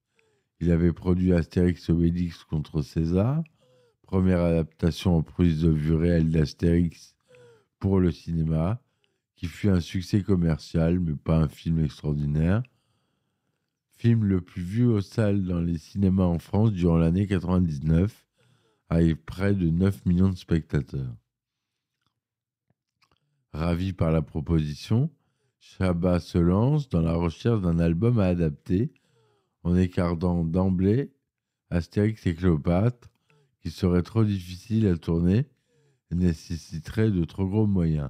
Il 0.62 0.72
avait 0.72 0.94
produit 0.94 1.34
Astérix 1.34 1.90
Obélix 1.90 2.44
contre 2.44 2.84
César, 2.84 3.44
première 4.04 4.42
adaptation 4.42 5.18
en 5.18 5.24
prise 5.24 5.64
de 5.64 5.72
vue 5.72 5.96
réelle 5.96 6.30
d'Astérix 6.30 7.16
pour 7.80 8.00
le 8.00 8.12
cinéma, 8.12 8.80
qui 9.36 9.48
fut 9.48 9.70
un 9.70 9.80
succès 9.80 10.22
commercial, 10.22 11.00
mais 11.00 11.16
pas 11.16 11.40
un 11.40 11.48
film 11.48 11.84
extraordinaire. 11.84 12.62
Film 13.98 14.24
le 14.24 14.40
plus 14.40 14.62
vu 14.62 14.86
aux 14.86 15.02
salles 15.02 15.46
dans 15.46 15.62
les 15.62 15.80
cinémas 15.80 16.26
en 16.26 16.38
France 16.38 16.74
durant 16.74 16.98
l'année 16.98 17.26
99, 17.26 18.28
avec 18.90 19.26
près 19.26 19.56
de 19.56 19.68
9 19.68 20.06
millions 20.06 20.30
de 20.30 20.38
spectateurs. 20.38 21.16
Ravi 23.52 23.94
par 23.94 24.12
la 24.12 24.22
proposition, 24.22 25.10
Chabat 25.58 26.20
se 26.20 26.38
lance 26.38 26.88
dans 26.88 27.02
la 27.02 27.14
recherche 27.14 27.62
d'un 27.62 27.80
album 27.80 28.20
à 28.20 28.26
adapter, 28.26 28.94
en 29.64 29.76
écartant 29.76 30.44
d'emblée 30.44 31.12
Astérix 31.70 32.26
et 32.28 32.36
Cléopâtre, 32.36 33.10
qui 33.62 33.72
serait 33.72 34.04
trop 34.04 34.24
difficile 34.24 34.88
à 34.88 34.98
tourner 34.98 35.46
et 36.12 36.16
nécessiterait 36.16 37.12
de 37.12 37.24
trop 37.24 37.48
gros 37.48 37.68
moyens. 37.68 38.10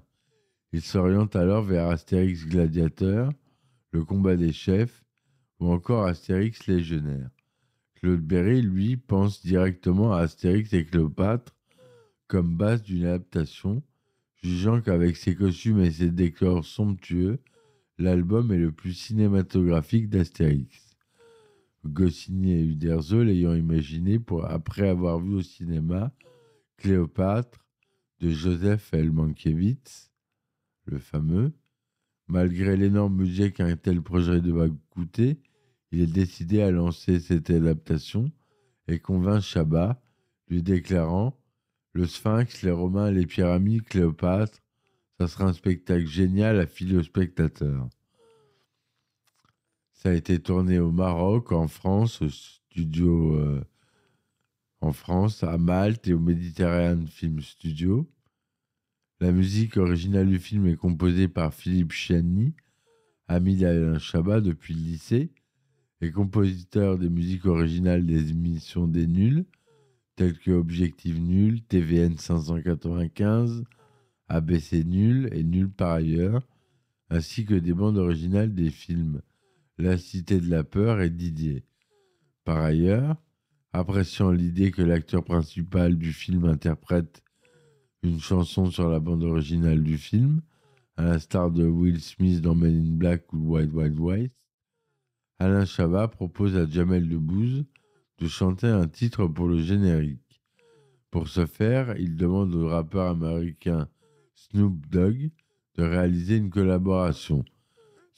Il 0.73 0.81
s'oriente 0.81 1.35
alors 1.35 1.63
vers 1.63 1.87
Astérix 1.87 2.45
Gladiateur, 2.47 3.31
le 3.91 4.03
combat 4.03 4.35
des 4.35 4.53
chefs, 4.53 5.03
ou 5.59 5.67
encore 5.71 6.05
Astérix 6.05 6.65
Légionnaire. 6.65 7.29
Claude 7.95 8.21
Berry, 8.21 8.61
lui, 8.61 8.97
pense 8.97 9.45
directement 9.45 10.13
à 10.13 10.21
Astérix 10.21 10.73
et 10.73 10.85
Cléopâtre 10.85 11.55
comme 12.27 12.55
base 12.55 12.81
d'une 12.81 13.05
adaptation, 13.05 13.83
jugeant 14.41 14.81
qu'avec 14.81 15.17
ses 15.17 15.35
costumes 15.35 15.81
et 15.81 15.91
ses 15.91 16.09
décors 16.09 16.65
somptueux, 16.65 17.39
l'album 17.97 18.51
est 18.53 18.57
le 18.57 18.71
plus 18.71 18.93
cinématographique 18.93 20.09
d'Astérix. 20.09 20.90
Goscinny 21.85 22.51
et 22.53 22.63
Uderzo 22.63 23.23
l'ayant 23.23 23.53
imaginé 23.53 24.19
pour, 24.19 24.45
après 24.45 24.87
avoir 24.87 25.19
vu 25.19 25.35
au 25.35 25.41
cinéma 25.41 26.13
Cléopâtre 26.77 27.65
de 28.19 28.29
Joseph 28.29 28.93
L. 28.93 29.11
Mankiewicz, 29.11 30.11
le 30.85 30.99
fameux. 30.99 31.53
Malgré 32.27 32.77
l'énorme 32.77 33.17
budget 33.17 33.51
qu'un 33.51 33.75
tel 33.75 34.01
projet 34.01 34.41
devait 34.41 34.71
coûter, 34.91 35.41
il 35.91 36.01
est 36.01 36.11
décidé 36.11 36.61
à 36.61 36.71
lancer 36.71 37.19
cette 37.19 37.49
adaptation 37.49 38.31
et 38.87 38.99
convainc 38.99 39.41
Chabat, 39.41 40.01
lui 40.47 40.63
déclarant 40.63 41.37
Le 41.93 42.05
Sphinx, 42.05 42.61
les 42.61 42.71
Romains, 42.71 43.11
les 43.11 43.25
pyramides, 43.25 43.83
Cléopâtre, 43.83 44.59
ça 45.19 45.27
sera 45.27 45.45
un 45.45 45.53
spectacle 45.53 46.07
génial 46.07 46.59
à 46.59 46.67
filer 46.67 46.97
aux 46.97 47.03
spectateurs. 47.03 47.89
Ça 50.01 50.09
a 50.09 50.13
été 50.13 50.39
tourné 50.39 50.79
au 50.79 50.91
Maroc, 50.91 51.51
en 51.51 51.67
France, 51.67 52.23
au 52.23 52.29
studio 52.29 53.35
euh, 53.35 53.63
en 54.79 54.93
France, 54.93 55.43
à 55.43 55.59
Malte 55.59 56.07
et 56.07 56.13
au 56.15 56.19
Mediterranean 56.19 57.05
Film 57.05 57.39
Studio. 57.39 58.09
La 59.19 59.31
musique 59.31 59.77
originale 59.77 60.27
du 60.27 60.39
film 60.39 60.65
est 60.65 60.75
composée 60.75 61.27
par 61.27 61.53
Philippe 61.53 61.91
Chiani, 61.91 62.55
ami 63.27 63.57
d'Alain 63.57 63.99
Chabat 63.99 64.41
depuis 64.41 64.73
le 64.73 64.79
lycée, 64.79 65.29
et 66.01 66.09
compositeur 66.09 66.97
des 66.97 67.09
musiques 67.09 67.45
originales 67.45 68.03
des 68.03 68.31
émissions 68.31 68.87
des 68.87 69.05
nuls, 69.05 69.45
telles 70.15 70.39
que 70.39 70.49
Objectif 70.49 71.19
Nul, 71.19 71.61
TVN 71.61 72.17
595, 72.17 73.65
ABC 74.29 74.83
Nul 74.83 75.29
et 75.31 75.43
Nul 75.43 75.69
par 75.69 75.91
ailleurs, 75.91 76.41
ainsi 77.11 77.45
que 77.45 77.53
des 77.53 77.75
bandes 77.75 77.99
originales 77.99 78.55
des 78.55 78.71
films 78.71 79.21
La 79.81 79.97
Cité 79.97 80.39
de 80.39 80.47
la 80.47 80.63
Peur 80.63 81.01
et 81.01 81.09
Didier. 81.09 81.65
Par 82.43 82.59
ailleurs, 82.59 83.15
appréciant 83.73 84.29
l'idée 84.29 84.69
que 84.69 84.83
l'acteur 84.83 85.23
principal 85.23 85.97
du 85.97 86.13
film 86.13 86.45
interprète 86.45 87.23
une 88.03 88.19
chanson 88.19 88.69
sur 88.69 88.89
la 88.89 88.99
bande 88.99 89.23
originale 89.23 89.81
du 89.81 89.97
film, 89.97 90.43
à 90.97 91.05
l'instar 91.05 91.49
de 91.49 91.65
Will 91.65 91.99
Smith 91.99 92.41
dans 92.41 92.53
Men 92.53 92.77
in 92.77 92.95
Black 92.95 93.33
ou 93.33 93.55
White 93.55 93.73
White 93.73 93.97
White, 93.97 94.33
Alain 95.39 95.65
Chabat 95.65 96.09
propose 96.09 96.55
à 96.57 96.69
Jamel 96.69 97.09
Debbouze 97.09 97.65
de 98.19 98.27
chanter 98.27 98.67
un 98.67 98.87
titre 98.87 99.25
pour 99.25 99.47
le 99.47 99.63
générique. 99.63 100.43
Pour 101.09 101.27
ce 101.27 101.47
faire, 101.47 101.97
il 101.97 102.17
demande 102.17 102.53
au 102.53 102.67
rappeur 102.67 103.07
américain 103.07 103.89
Snoop 104.35 104.85
Dogg 104.91 105.31
de 105.73 105.83
réaliser 105.83 106.37
une 106.37 106.51
collaboration. 106.51 107.43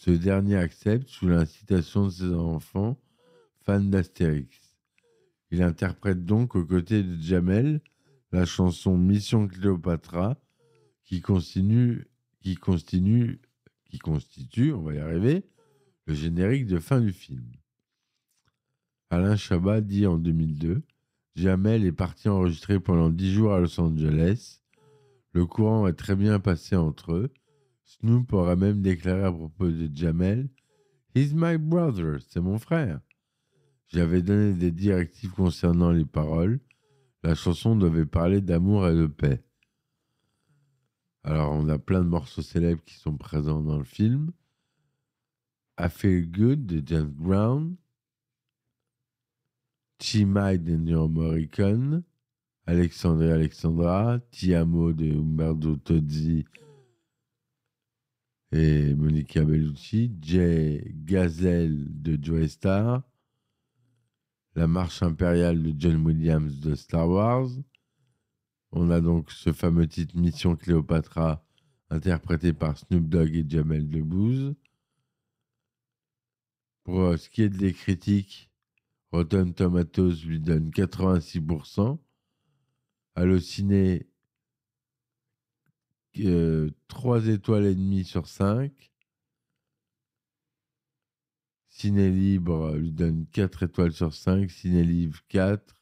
Ce 0.06 0.12
dernier 0.12 0.58
accepte 0.58 1.08
sous 1.08 1.30
l'incitation 1.30 2.08
de 2.08 2.12
ses 2.12 2.34
enfants, 2.34 3.00
fans 3.62 3.80
d'Astérix. 3.80 4.76
Il 5.50 5.64
interprète 5.64 6.26
donc 6.26 6.58
aux 6.58 6.66
côtés 6.66 7.04
de 7.04 7.22
Jamel 7.22 7.80
la 8.34 8.46
chanson 8.46 8.98
Mission 8.98 9.48
Cléopatra 9.48 10.36
qui 11.06 11.22
continue, 11.22 12.06
qui 12.42 12.56
continue, 12.56 13.40
qui 13.86 13.98
constitue, 13.98 14.74
on 14.74 14.82
va 14.82 14.96
y 14.96 15.00
arriver, 15.00 15.46
le 16.06 16.14
générique 16.14 16.66
de 16.66 16.80
fin 16.80 17.00
du 17.00 17.14
film. 17.14 17.50
Alain 19.10 19.38
Chabat 19.38 19.80
dit 19.80 20.06
en 20.06 20.18
2002 20.18 20.82
Jamel 21.38 21.86
est 21.86 21.94
parti 21.94 22.28
enregistrer 22.28 22.82
pendant 22.82 23.10
dix 23.10 23.32
jours 23.32 23.54
à 23.54 23.62
Los 23.62 23.80
Angeles. 23.80 24.60
Le 25.32 25.46
courant 25.46 25.88
est 25.88 25.94
très 25.94 26.18
bien 26.18 26.42
passé 26.42 26.76
entre 26.76 27.14
eux. 27.14 27.34
Snoop 27.86 28.34
aurait 28.34 28.56
même 28.56 28.82
déclaré 28.82 29.24
à 29.24 29.32
propos 29.32 29.70
de 29.70 29.90
Jamel 29.94 30.50
He's 31.16 31.34
my 31.34 31.58
brother, 31.58 32.20
c'est 32.28 32.42
mon 32.42 32.58
frère. 32.58 33.00
J'avais 33.88 34.24
donné 34.24 34.54
des 34.54 34.72
directives 34.72 35.32
concernant 35.32 35.92
les 35.92 36.06
paroles. 36.06 36.60
La 37.22 37.36
chanson 37.36 37.76
devait 37.76 38.08
parler 38.08 38.42
d'amour 38.42 38.88
et 38.88 38.96
de 38.96 39.06
paix. 39.06 39.44
Alors, 41.24 41.54
on 41.54 41.70
a 41.70 41.78
plein 41.78 42.02
de 42.02 42.10
morceaux 42.10 42.42
célèbres 42.42 42.84
qui 42.84 42.96
sont 42.96 43.16
présents 43.16 43.62
dans 43.62 43.78
le 43.78 43.84
film. 43.84 44.32
I 45.80 45.88
Feel 45.90 46.30
Good 46.30 46.66
de 46.66 46.82
James 46.86 47.14
Brown, 47.16 47.76
She 50.02 50.26
Might 50.26 50.64
d'Ennio 50.64 51.08
Morricone, 51.08 52.04
Alexandre 52.66 53.24
et 53.24 53.32
Alexandra, 53.32 54.20
Ti 54.32 54.54
Amo 54.54 54.94
de 54.94 55.14
Umberto 55.14 55.78
Tozzi 55.78 56.46
et 58.54 58.94
Monica 58.94 59.44
Bellucci, 59.44 60.12
Jay 60.22 60.94
Gazelle 61.06 61.88
de 61.90 62.24
Joe 62.24 62.48
Star, 62.48 63.02
La 64.54 64.68
Marche 64.68 65.02
impériale 65.02 65.64
de 65.64 65.74
John 65.76 66.06
Williams 66.06 66.60
de 66.60 66.76
Star 66.76 67.10
Wars. 67.10 67.50
On 68.72 68.92
a 68.92 69.02
donc 69.02 69.32
ce 69.32 69.52
fameux 69.52 69.88
titre 69.88 70.16
Mission 70.16 70.56
Cléopatra, 70.56 71.44
interprété 71.90 72.54
par 72.54 72.78
Snoop 72.78 73.10
Dogg 73.10 73.36
et 73.36 73.44
Jamel 73.48 73.90
Debbouze. 73.90 74.54
Pour 76.84 77.00
euh, 77.00 77.18
ce 77.18 77.30
qui 77.30 77.42
est 77.42 77.50
des 77.50 77.74
critiques, 77.74 78.52
Rotten 79.12 79.52
Tomatoes 79.56 80.24
lui 80.26 80.40
donne 80.40 80.70
86%. 80.70 81.98
Allociné, 83.16 84.06
euh, 86.20 86.70
3 86.88 87.28
étoiles 87.28 87.66
et 87.66 87.76
demie 87.76 88.04
sur 88.04 88.28
5. 88.28 88.72
Ciné 91.70 92.12
Libre 92.12 92.76
lui 92.76 92.92
donne 92.92 93.26
4 93.32 93.64
étoiles 93.64 93.94
sur 93.94 94.14
5. 94.14 94.50
Ciné 94.50 94.84
Livre 94.84 95.20
4. 95.28 95.76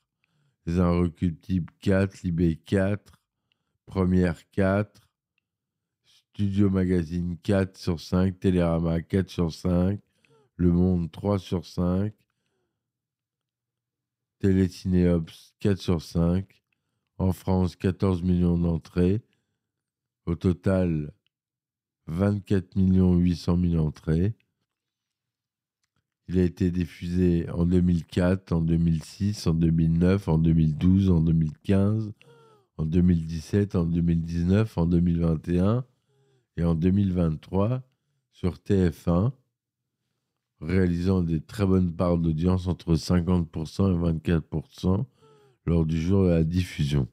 Les 0.65 0.79
Inrecuptibles 0.79 1.73
4. 1.81 2.23
Libé 2.23 2.55
4. 2.55 3.19
Première 3.85 4.49
4. 4.51 5.09
Studio 6.05 6.69
Magazine 6.69 7.37
4 7.43 7.77
sur 7.77 7.99
5. 7.99 8.39
Télérama 8.39 9.01
4 9.01 9.29
sur 9.29 9.51
5. 9.51 9.99
Le 10.55 10.71
Monde 10.71 11.11
3 11.11 11.39
sur 11.39 11.65
5. 11.65 12.13
Télécinéops 14.39 15.53
4 15.59 15.77
sur 15.77 16.01
5. 16.01 16.63
En 17.17 17.33
France, 17.33 17.75
14 17.75 18.23
millions 18.23 18.57
d'entrées. 18.57 19.21
Au 20.25 20.35
total, 20.35 21.11
24 22.07 22.75
800 22.75 23.57
000 23.59 23.85
entrées. 23.85 24.35
Il 26.27 26.39
a 26.39 26.43
été 26.43 26.71
diffusé 26.71 27.49
en 27.49 27.65
2004, 27.65 28.51
en 28.53 28.61
2006, 28.61 29.47
en 29.47 29.53
2009, 29.53 30.27
en 30.27 30.37
2012, 30.37 31.09
en 31.09 31.21
2015, 31.21 32.13
en 32.77 32.85
2017, 32.85 33.75
en 33.75 33.85
2019, 33.85 34.77
en 34.77 34.85
2021 34.85 35.85
et 36.57 36.63
en 36.63 36.75
2023 36.75 37.81
sur 38.31 38.55
TF1, 38.55 39.31
réalisant 40.61 41.21
des 41.21 41.41
très 41.41 41.65
bonnes 41.65 41.93
parts 41.93 42.17
d'audience 42.17 42.67
entre 42.67 42.95
50% 42.95 43.91
et 43.91 44.13
24% 44.13 45.05
lors 45.65 45.85
du 45.85 45.99
jour 45.99 46.25
de 46.25 46.29
la 46.29 46.43
diffusion. 46.43 47.07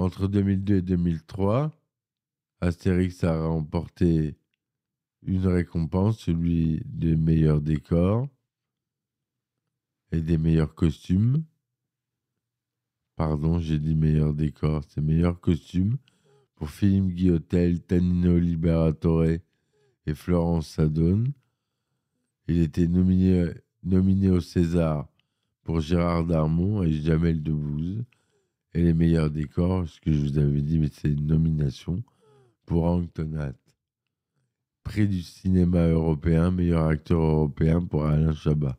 Entre 0.00 0.28
2002 0.28 0.76
et 0.76 0.80
2003, 0.80 1.70
Astérix 2.62 3.22
a 3.22 3.46
remporté 3.46 4.34
une 5.22 5.46
récompense, 5.46 6.20
celui 6.20 6.80
des 6.86 7.16
meilleurs 7.16 7.60
décors 7.60 8.26
et 10.10 10.22
des 10.22 10.38
meilleurs 10.38 10.74
costumes. 10.74 11.44
Pardon, 13.14 13.58
j'ai 13.58 13.78
dit 13.78 13.94
meilleurs 13.94 14.32
décors, 14.32 14.84
c'est 14.88 15.02
meilleurs 15.02 15.38
costumes 15.38 15.98
pour 16.54 16.70
Philippe 16.70 17.14
Guillotel, 17.14 17.82
Tanino 17.82 18.38
Liberatore 18.38 19.26
et 19.26 20.14
Florence 20.14 20.68
Sadone. 20.68 21.30
Il 22.48 22.62
était 22.62 22.88
nominé, 22.88 23.52
nominé 23.82 24.30
au 24.30 24.40
César 24.40 25.08
pour 25.62 25.82
Gérard 25.82 26.24
Darmon 26.24 26.84
et 26.84 26.90
Jamel 26.90 27.42
Debbouze. 27.42 28.02
Et 28.72 28.82
les 28.82 28.94
meilleurs 28.94 29.30
décors, 29.30 29.88
ce 29.88 30.00
que 30.00 30.12
je 30.12 30.20
vous 30.20 30.38
avais 30.38 30.62
dit, 30.62 30.78
mais 30.78 30.88
c'est 30.92 31.08
une 31.10 31.26
nomination 31.26 32.02
pour 32.66 32.84
Hank 32.84 33.12
Tonat. 33.12 33.54
Prix 34.84 35.08
du 35.08 35.22
cinéma 35.22 35.88
européen, 35.88 36.50
meilleur 36.50 36.86
acteur 36.86 37.20
européen 37.20 37.84
pour 37.84 38.06
Alain 38.06 38.32
Chabat. 38.32 38.78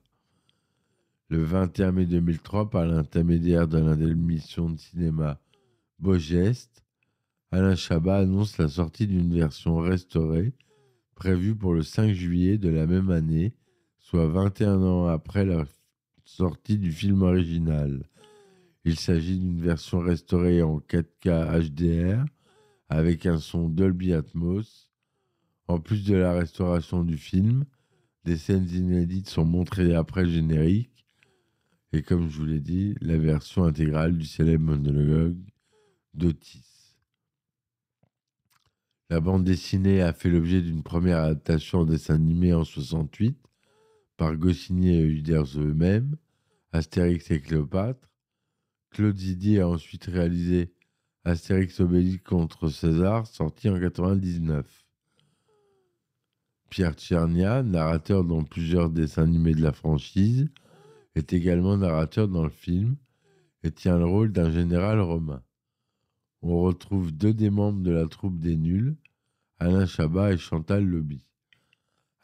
Le 1.29 1.43
21 1.43 1.91
mai 1.91 2.05
2003, 2.05 2.69
par 2.69 2.85
l'intermédiaire 2.85 3.67
de 3.67 3.79
l'émission 4.05 4.69
de 4.69 4.77
cinéma 4.77 5.39
Beau 5.99 6.17
Alain 7.51 7.75
Chabat 7.75 8.17
annonce 8.17 8.57
la 8.57 8.69
sortie 8.69 9.07
d'une 9.07 9.33
version 9.33 9.77
restaurée 9.77 10.53
prévue 11.15 11.55
pour 11.55 11.73
le 11.73 11.83
5 11.83 12.13
juillet 12.13 12.57
de 12.57 12.69
la 12.69 12.87
même 12.87 13.11
année, 13.11 13.53
soit 13.99 14.25
21 14.25 14.81
ans 14.81 15.05
après 15.05 15.45
la 15.45 15.65
sortie 16.23 16.77
du 16.77 16.91
film 16.91 17.21
original. 17.21 18.03
Il 18.83 18.97
s'agit 18.97 19.37
d'une 19.37 19.61
version 19.61 19.99
restaurée 19.99 20.63
en 20.63 20.79
4K 20.79 21.69
HDR 21.69 22.25
avec 22.89 23.25
un 23.25 23.37
son 23.37 23.69
Dolby 23.69 24.13
Atmos. 24.13 24.91
En 25.67 25.79
plus 25.79 26.03
de 26.03 26.15
la 26.15 26.33
restauration 26.33 27.03
du 27.03 27.17
film, 27.17 27.65
des 28.25 28.37
scènes 28.37 28.69
inédites 28.69 29.29
sont 29.29 29.45
montrées 29.45 29.95
après 29.95 30.23
le 30.23 30.31
générique. 30.31 31.05
Et 31.93 32.01
comme 32.01 32.29
je 32.29 32.37
vous 32.37 32.45
l'ai 32.45 32.59
dit, 32.59 32.95
la 33.01 33.17
version 33.17 33.63
intégrale 33.65 34.17
du 34.17 34.25
célèbre 34.25 34.63
monologue 34.65 35.37
d'Otis. 36.13 36.95
La 39.09 39.19
bande 39.19 39.43
dessinée 39.43 40.01
a 40.01 40.13
fait 40.13 40.29
l'objet 40.29 40.61
d'une 40.61 40.83
première 40.83 41.19
adaptation 41.19 41.79
en 41.79 41.85
dessin 41.85 42.15
animé 42.15 42.53
en 42.53 42.63
68 42.63 43.37
par 44.17 44.35
Goscinny 44.37 44.95
et 44.95 45.01
Uderzo 45.01 45.59
eux-mêmes, 45.59 46.15
Astérix 46.71 47.29
et 47.31 47.41
Cléopâtre. 47.41 48.10
Claude 48.91 49.17
Zidi 49.17 49.59
a 49.59 49.69
ensuite 49.69 50.05
réalisé 50.05 50.73
Astérix 51.23 51.79
Obélix 51.79 52.21
contre 52.23 52.67
César, 52.67 53.25
sorti 53.25 53.69
en 53.69 53.79
99. 53.79 54.65
Pierre 56.69 56.93
Tchernia, 56.93 57.63
narrateur 57.63 58.25
dans 58.25 58.43
plusieurs 58.43 58.89
dessins 58.89 59.23
animés 59.23 59.53
de 59.53 59.61
la 59.61 59.71
franchise, 59.71 60.49
est 61.15 61.31
également 61.31 61.77
narrateur 61.77 62.27
dans 62.27 62.43
le 62.43 62.49
film 62.49 62.97
et 63.63 63.71
tient 63.71 63.97
le 63.97 64.05
rôle 64.05 64.33
d'un 64.33 64.51
général 64.51 64.99
romain. 64.99 65.41
On 66.41 66.61
retrouve 66.61 67.13
deux 67.13 67.33
des 67.33 67.49
membres 67.49 67.83
de 67.83 67.91
la 67.91 68.07
troupe 68.07 68.39
des 68.39 68.57
nuls, 68.57 68.97
Alain 69.59 69.85
Chabat 69.85 70.33
et 70.33 70.37
Chantal 70.37 70.83
Lobby. 70.83 71.21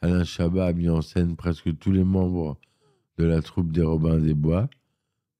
Alain 0.02 0.24
Chabat 0.24 0.66
a 0.66 0.72
mis 0.74 0.90
en 0.90 1.00
scène 1.00 1.34
presque 1.34 1.78
tous 1.78 1.92
les 1.92 2.04
membres 2.04 2.58
de 3.16 3.24
la 3.24 3.40
troupe 3.40 3.72
des 3.72 3.82
Robins 3.82 4.18
des 4.18 4.34
Bois, 4.34 4.68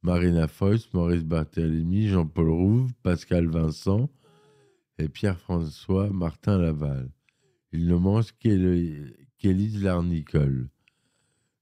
Marina 0.02 0.46
Foïs, 0.46 0.92
Maurice 0.92 1.24
Barthélemy, 1.24 2.08
Jean-Paul 2.08 2.50
Rouve, 2.50 2.92
Pascal 3.02 3.46
Vincent 3.46 4.08
et 4.98 5.08
Pierre-François 5.08 6.10
Martin 6.10 6.58
Laval. 6.58 7.10
Il 7.72 7.86
ne 7.86 7.96
manque 7.96 8.32
qu'Élise 8.38 9.82
Larnicole. 9.82 10.68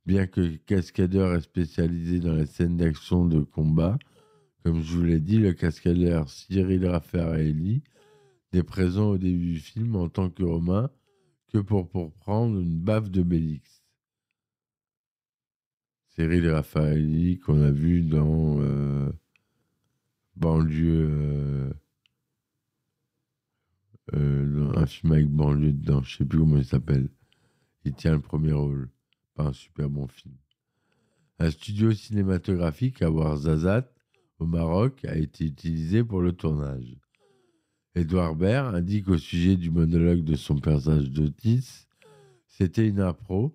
Bien 0.05 0.27
que 0.27 0.57
cascadeur 0.57 1.35
est 1.35 1.41
spécialisé 1.41 2.21
dans 2.21 2.35
les 2.35 2.47
scènes 2.47 2.77
d'action 2.77 3.27
de 3.27 3.41
combat, 3.41 3.99
comme 4.67 4.83
je 4.83 4.97
vous 4.97 5.05
l'ai 5.05 5.21
dit, 5.21 5.39
le 5.39 5.53
cascadeur 5.53 6.29
Cyril 6.29 6.87
Raffaelli 6.87 7.85
n'est 8.53 8.63
présent 8.65 9.11
au 9.11 9.17
début 9.17 9.53
du 9.53 9.61
film 9.61 9.95
en 9.95 10.09
tant 10.09 10.29
que 10.29 10.43
Romain 10.43 10.91
que 11.53 11.59
pour, 11.59 11.89
pour 11.89 12.13
prendre 12.13 12.59
une 12.59 12.81
baffe 12.81 13.09
de 13.09 13.23
Bélix. 13.23 13.76
Cyril 16.17 16.49
Raffaelli 16.49 17.39
qu'on 17.39 17.63
a 17.63 17.71
vu 17.71 18.01
dans 18.01 18.59
euh, 18.61 19.13
Banlieue. 20.35 21.11
Euh, 21.11 21.71
euh, 24.15 24.73
un 24.77 24.87
film 24.87 25.13
avec 25.13 25.29
banlieue 25.29 25.73
dedans, 25.73 26.03
je 26.03 26.17
sais 26.17 26.25
plus 26.25 26.39
comment 26.39 26.57
il 26.57 26.65
s'appelle. 26.65 27.11
Il 27.85 27.93
tient 27.93 28.13
le 28.13 28.21
premier 28.21 28.53
rôle. 28.53 28.89
Pas 29.35 29.45
un 29.45 29.53
super 29.53 29.91
bon 29.91 30.07
film. 30.07 30.35
Un 31.39 31.51
studio 31.51 31.93
cinématographique 31.93 33.03
à 33.03 33.11
Ouarzazate, 33.11 33.93
au 34.39 34.47
Maroc, 34.47 35.05
a 35.05 35.17
été 35.17 35.45
utilisé 35.45 36.03
pour 36.03 36.23
le 36.23 36.33
tournage. 36.33 36.97
Edouard 37.95 38.37
Baird 38.37 38.75
indique 38.75 39.09
au 39.09 39.19
sujet 39.19 39.57
du 39.57 39.71
monologue 39.71 40.25
de 40.25 40.35
son 40.35 40.57
personnage 40.57 41.11
d'Otis 41.11 41.87
c'était 42.57 42.89
une 42.89 43.01
impro, 43.01 43.55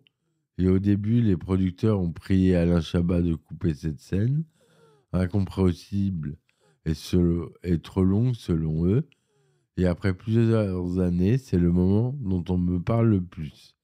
et 0.61 0.67
au 0.67 0.77
début, 0.77 1.21
les 1.21 1.37
producteurs 1.37 1.99
ont 1.99 2.11
prié 2.11 2.55
Alain 2.55 2.81
Chabat 2.81 3.23
de 3.23 3.33
couper 3.33 3.73
cette 3.73 3.99
scène, 3.99 4.43
incompréhensible 5.11 6.37
et, 6.85 7.79
trop 7.79 8.03
longue 8.03 8.35
selon 8.35 8.85
eux. 8.85 9.07
Et 9.77 9.87
après 9.87 10.13
plusieurs 10.13 10.99
années, 10.99 11.39
c'est 11.39 11.57
le 11.57 11.71
moment 11.71 12.15
dont 12.19 12.43
on 12.49 12.59
me 12.59 12.79
parle 12.79 13.09
le 13.09 13.23
plus. 13.23 13.75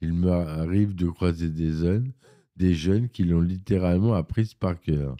Il 0.00 0.12
m'arrive 0.12 0.94
de 0.94 1.08
croiser 1.08 1.50
des 1.50 1.72
jeunes, 1.72 2.12
des 2.54 2.74
jeunes 2.74 3.08
qui 3.08 3.24
l'ont 3.24 3.40
littéralement 3.40 4.14
apprise 4.14 4.54
par 4.54 4.80
cœur. 4.80 5.16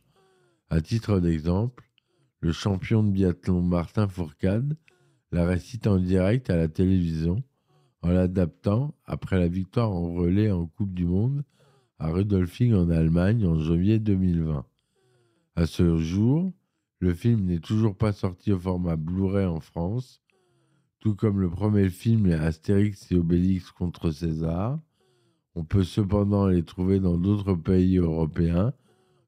À 0.71 0.81
titre 0.81 1.19
d'exemple, 1.19 1.91
le 2.39 2.53
champion 2.53 3.03
de 3.03 3.11
biathlon 3.11 3.63
Martin 3.63 4.07
Fourcade 4.07 4.77
la 5.33 5.45
récite 5.45 5.89
en 5.89 5.99
direct 5.99 6.51
à 6.51 6.57
la 6.57 6.69
télévision 6.69 7.43
en 8.05 8.11
l'adaptant 8.11 8.95
après 9.07 9.39
la 9.39 9.49
victoire 9.49 9.91
en 9.91 10.13
relais 10.13 10.51
en 10.51 10.67
Coupe 10.67 10.93
du 10.93 11.07
Monde 11.07 11.43
à 11.99 12.11
Rudolfing 12.11 12.75
en 12.75 12.91
Allemagne 12.91 13.47
en 13.47 13.59
janvier 13.59 13.99
2020. 13.99 14.67
À 15.57 15.65
ce 15.65 15.97
jour, 15.97 16.53
le 16.99 17.15
film 17.15 17.47
n'est 17.47 17.61
toujours 17.61 17.97
pas 17.97 18.13
sorti 18.13 18.53
au 18.53 18.59
format 18.59 18.97
Blu-ray 18.97 19.47
en 19.47 19.61
France, 19.61 20.21
tout 21.01 21.15
comme 21.15 21.41
le 21.41 21.49
premier 21.49 21.89
film 21.89 22.31
Astérix 22.31 23.11
et 23.11 23.17
Obélix 23.17 23.71
contre 23.71 24.11
César. 24.11 24.79
On 25.55 25.65
peut 25.65 25.85
cependant 25.85 26.47
les 26.47 26.63
trouver 26.63 27.01
dans 27.01 27.17
d'autres 27.17 27.55
pays 27.55 27.97
européens, 27.97 28.75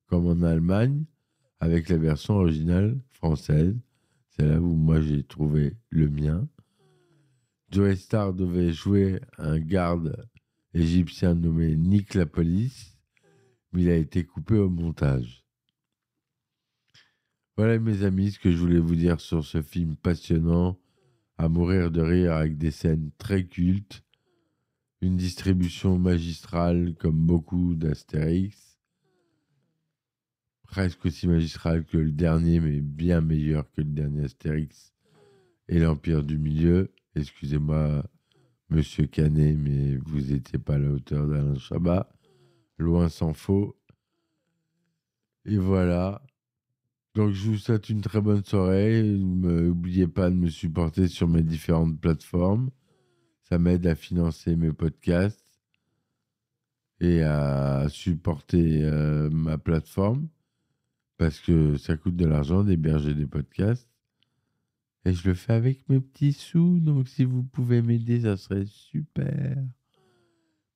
comme 0.07 0.27
en 0.27 0.43
Allemagne, 0.43 1.05
avec 1.61 1.89
la 1.89 1.97
version 1.97 2.35
originale 2.35 2.99
française. 3.09 3.75
C'est 4.29 4.47
là 4.47 4.61
où 4.61 4.75
moi 4.75 5.01
j'ai 5.01 5.23
trouvé 5.23 5.77
le 5.89 6.11
mien. 6.11 6.47
Joe 7.70 7.96
Star 7.96 8.33
devait 8.33 8.72
jouer 8.72 9.20
un 9.38 9.59
garde 9.59 10.29
égyptien 10.72 11.35
nommé 11.35 11.74
Nick 11.76 12.14
la 12.14 12.26
Police, 12.26 12.96
mais 13.72 13.83
il 13.83 13.90
a 13.90 13.96
été 13.96 14.24
coupé 14.24 14.55
au 14.55 14.70
montage. 14.70 15.44
Voilà 17.57 17.79
mes 17.79 18.05
amis 18.05 18.33
ce 18.33 18.38
que 18.38 18.52
je 18.52 18.59
voulais 18.59 18.79
vous 18.79 18.94
dire 18.94 19.20
sur 19.20 19.44
ce 19.44 19.62
film 19.62 19.96
passionnant, 19.96 20.79
à 21.38 21.48
mourir 21.48 21.90
de 21.90 22.02
rire 22.02 22.35
avec 22.35 22.57
des 22.57 22.70
scènes 22.70 23.11
très 23.18 23.44
cultes, 23.44 24.05
une 25.00 25.16
distribution 25.16 25.98
magistrale 25.98 26.94
comme 26.94 27.26
beaucoup 27.26 27.74
d'Astérix, 27.74 28.79
presque 30.62 31.05
aussi 31.07 31.26
magistrale 31.26 31.85
que 31.85 31.98
le 31.98 32.12
dernier, 32.12 32.61
mais 32.61 32.81
bien 32.81 33.20
meilleur 33.20 33.70
que 33.72 33.81
le 33.81 33.90
dernier 33.90 34.24
Astérix 34.24 34.92
et 35.68 35.79
l'Empire 35.79 36.22
du 36.22 36.38
Milieu. 36.38 36.92
Excusez-moi, 37.16 38.05
monsieur 38.68 39.07
Canet, 39.07 39.57
mais 39.57 39.96
vous 39.96 40.20
n'étiez 40.20 40.59
pas 40.59 40.74
à 40.74 40.79
la 40.79 40.90
hauteur 40.90 41.26
d'Alain 41.26 41.59
Chabat. 41.59 42.12
Loin 42.76 43.09
s'en 43.09 43.33
faut. 43.33 43.74
Et 45.46 45.57
voilà. 45.57 46.22
Donc, 47.14 47.33
je 47.33 47.50
vous 47.50 47.57
souhaite 47.57 47.88
une 47.88 48.02
très 48.02 48.20
bonne 48.20 48.44
soirée. 48.44 49.02
N'oubliez 49.02 50.07
pas 50.07 50.29
de 50.29 50.35
me 50.35 50.50
supporter 50.50 51.09
sur 51.09 51.26
mes 51.26 51.42
différentes 51.42 51.98
plateformes. 51.98 52.70
Ça 53.44 53.59
m'aide 53.59 53.87
à 53.87 53.94
financer 53.94 54.55
mes 54.55 54.72
podcasts 54.72 55.59
et 57.00 57.22
à 57.22 57.88
supporter 57.88 58.85
euh, 58.85 59.31
ma 59.31 59.57
plateforme 59.57 60.29
parce 61.16 61.40
que 61.40 61.79
ça 61.79 61.96
coûte 61.96 62.16
de 62.16 62.26
l'argent 62.26 62.62
d'héberger 62.62 63.14
des 63.14 63.26
podcasts. 63.26 63.88
Et 65.07 65.12
je 65.12 65.29
le 65.29 65.35
fais 65.35 65.53
avec 65.53 65.88
mes 65.88 66.01
petits 66.01 66.33
sous. 66.33 66.81
Donc, 66.81 67.07
si 67.07 67.25
vous 67.25 67.45
pouvez 67.45 67.81
m'aider, 67.81 68.23
ça 68.23 68.37
serait 68.37 68.66
super. 68.66 69.57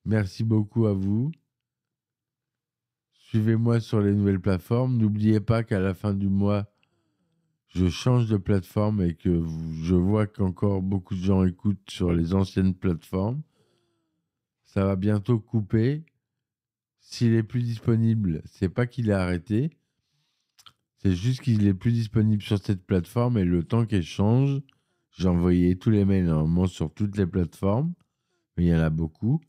Merci 0.05 0.45
beaucoup 0.45 0.85
à 0.85 0.93
vous. 0.93 1.33
Suivez-moi 3.11 3.81
sur 3.81 3.99
les 3.99 4.13
nouvelles 4.13 4.39
plateformes. 4.39 4.97
N'oubliez 4.97 5.41
pas 5.41 5.65
qu'à 5.65 5.81
la 5.81 5.93
fin 5.93 6.13
du 6.13 6.29
mois, 6.29 6.71
je 7.67 7.89
change 7.89 8.29
de 8.29 8.37
plateforme 8.37 9.01
et 9.01 9.15
que 9.15 9.43
je 9.81 9.95
vois 9.95 10.27
qu'encore 10.27 10.81
beaucoup 10.81 11.15
de 11.15 11.21
gens 11.21 11.43
écoutent 11.43 11.89
sur 11.89 12.13
les 12.13 12.33
anciennes 12.33 12.73
plateformes. 12.73 13.41
Ça 14.63 14.85
va 14.85 14.95
bientôt 14.95 15.39
couper. 15.39 16.05
S'il 17.01 17.33
est 17.33 17.43
plus 17.43 17.63
disponible, 17.63 18.41
c'est 18.45 18.69
pas 18.69 18.87
qu'il 18.87 19.09
est 19.09 19.13
arrêté. 19.13 19.71
C'est 21.01 21.15
juste 21.15 21.41
qu'il 21.41 21.65
est 21.65 21.73
plus 21.73 21.93
disponible 21.93 22.43
sur 22.43 22.59
cette 22.59 22.85
plateforme 22.85 23.39
et 23.39 23.43
le 23.43 23.63
temps 23.63 23.87
qu'elle 23.87 24.03
change, 24.03 24.61
j'ai 25.09 25.27
envoyé 25.27 25.75
tous 25.75 25.89
les 25.89 26.05
mails 26.05 26.25
normalement 26.25 26.67
sur 26.67 26.93
toutes 26.93 27.17
les 27.17 27.25
plateformes, 27.25 27.93
mais 28.55 28.65
il 28.65 28.69
y 28.69 28.75
en 28.75 28.79
a 28.79 28.91
beaucoup. 28.91 29.41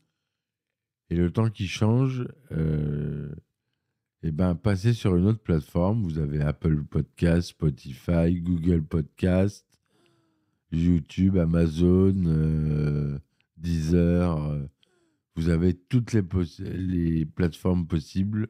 Et 1.11 1.15
le 1.15 1.29
temps 1.29 1.51
qui 1.51 1.67
change, 1.67 2.27
euh, 2.53 3.31
eh 4.23 4.31
ben, 4.31 4.55
passez 4.55 4.93
sur 4.93 5.15
une 5.15 5.27
autre 5.27 5.43
plateforme. 5.43 6.01
Vous 6.01 6.17
avez 6.17 6.41
Apple 6.41 6.83
Podcast, 6.85 7.49
Spotify, 7.49 8.33
Google 8.33 8.83
Podcast, 8.83 9.67
YouTube, 10.71 11.37
Amazon, 11.37 12.15
euh, 12.25 13.19
Deezer. 13.57 14.43
Euh, 14.43 14.65
vous 15.35 15.49
avez 15.49 15.75
toutes 15.75 16.13
les, 16.13 16.23
les, 16.59 17.25
plateformes 17.25 17.85
possibles. 17.85 18.49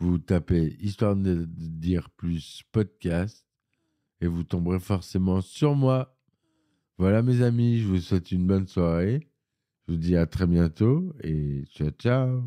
Vous 0.00 0.18
tapez 0.18 0.76
Histoire 0.80 1.14
de 1.14 1.46
dire 1.46 2.10
plus 2.10 2.62
podcast 2.72 3.46
et 4.20 4.26
vous 4.26 4.42
tomberez 4.42 4.80
forcément 4.80 5.40
sur 5.40 5.74
moi. 5.74 6.16
Voilà 6.98 7.22
mes 7.22 7.42
amis, 7.42 7.80
je 7.80 7.86
vous 7.86 8.00
souhaite 8.00 8.32
une 8.32 8.46
bonne 8.46 8.66
soirée. 8.66 9.28
Je 9.86 9.92
vous 9.92 9.98
dis 9.98 10.16
à 10.16 10.26
très 10.26 10.46
bientôt 10.46 11.14
et 11.22 11.64
ciao 11.74 11.90
ciao. 11.90 12.42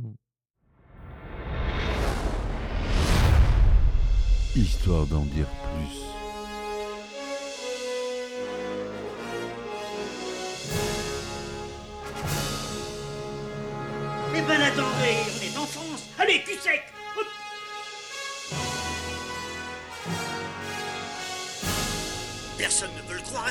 histoire 4.55 5.07
d'en 5.07 5.25
dire 5.25 5.47
plus. 5.47 6.22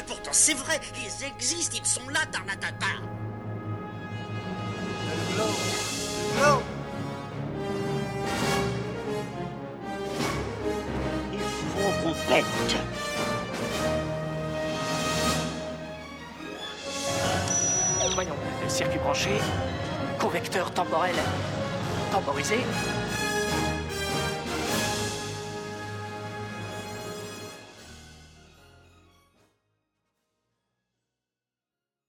Pourtant 0.07 0.31
c'est 0.33 0.55
vrai, 0.55 0.81
ils 0.97 1.25
existent, 1.25 1.77
ils 1.79 1.87
sont 1.87 2.09
là, 2.09 2.21
Tarnatata 2.31 2.87
Voyons, 18.15 18.35
circuit 18.69 18.99
branché, 18.99 19.31
convecteur 20.19 20.71
temporel 20.73 21.15
temporisé, 22.11 22.59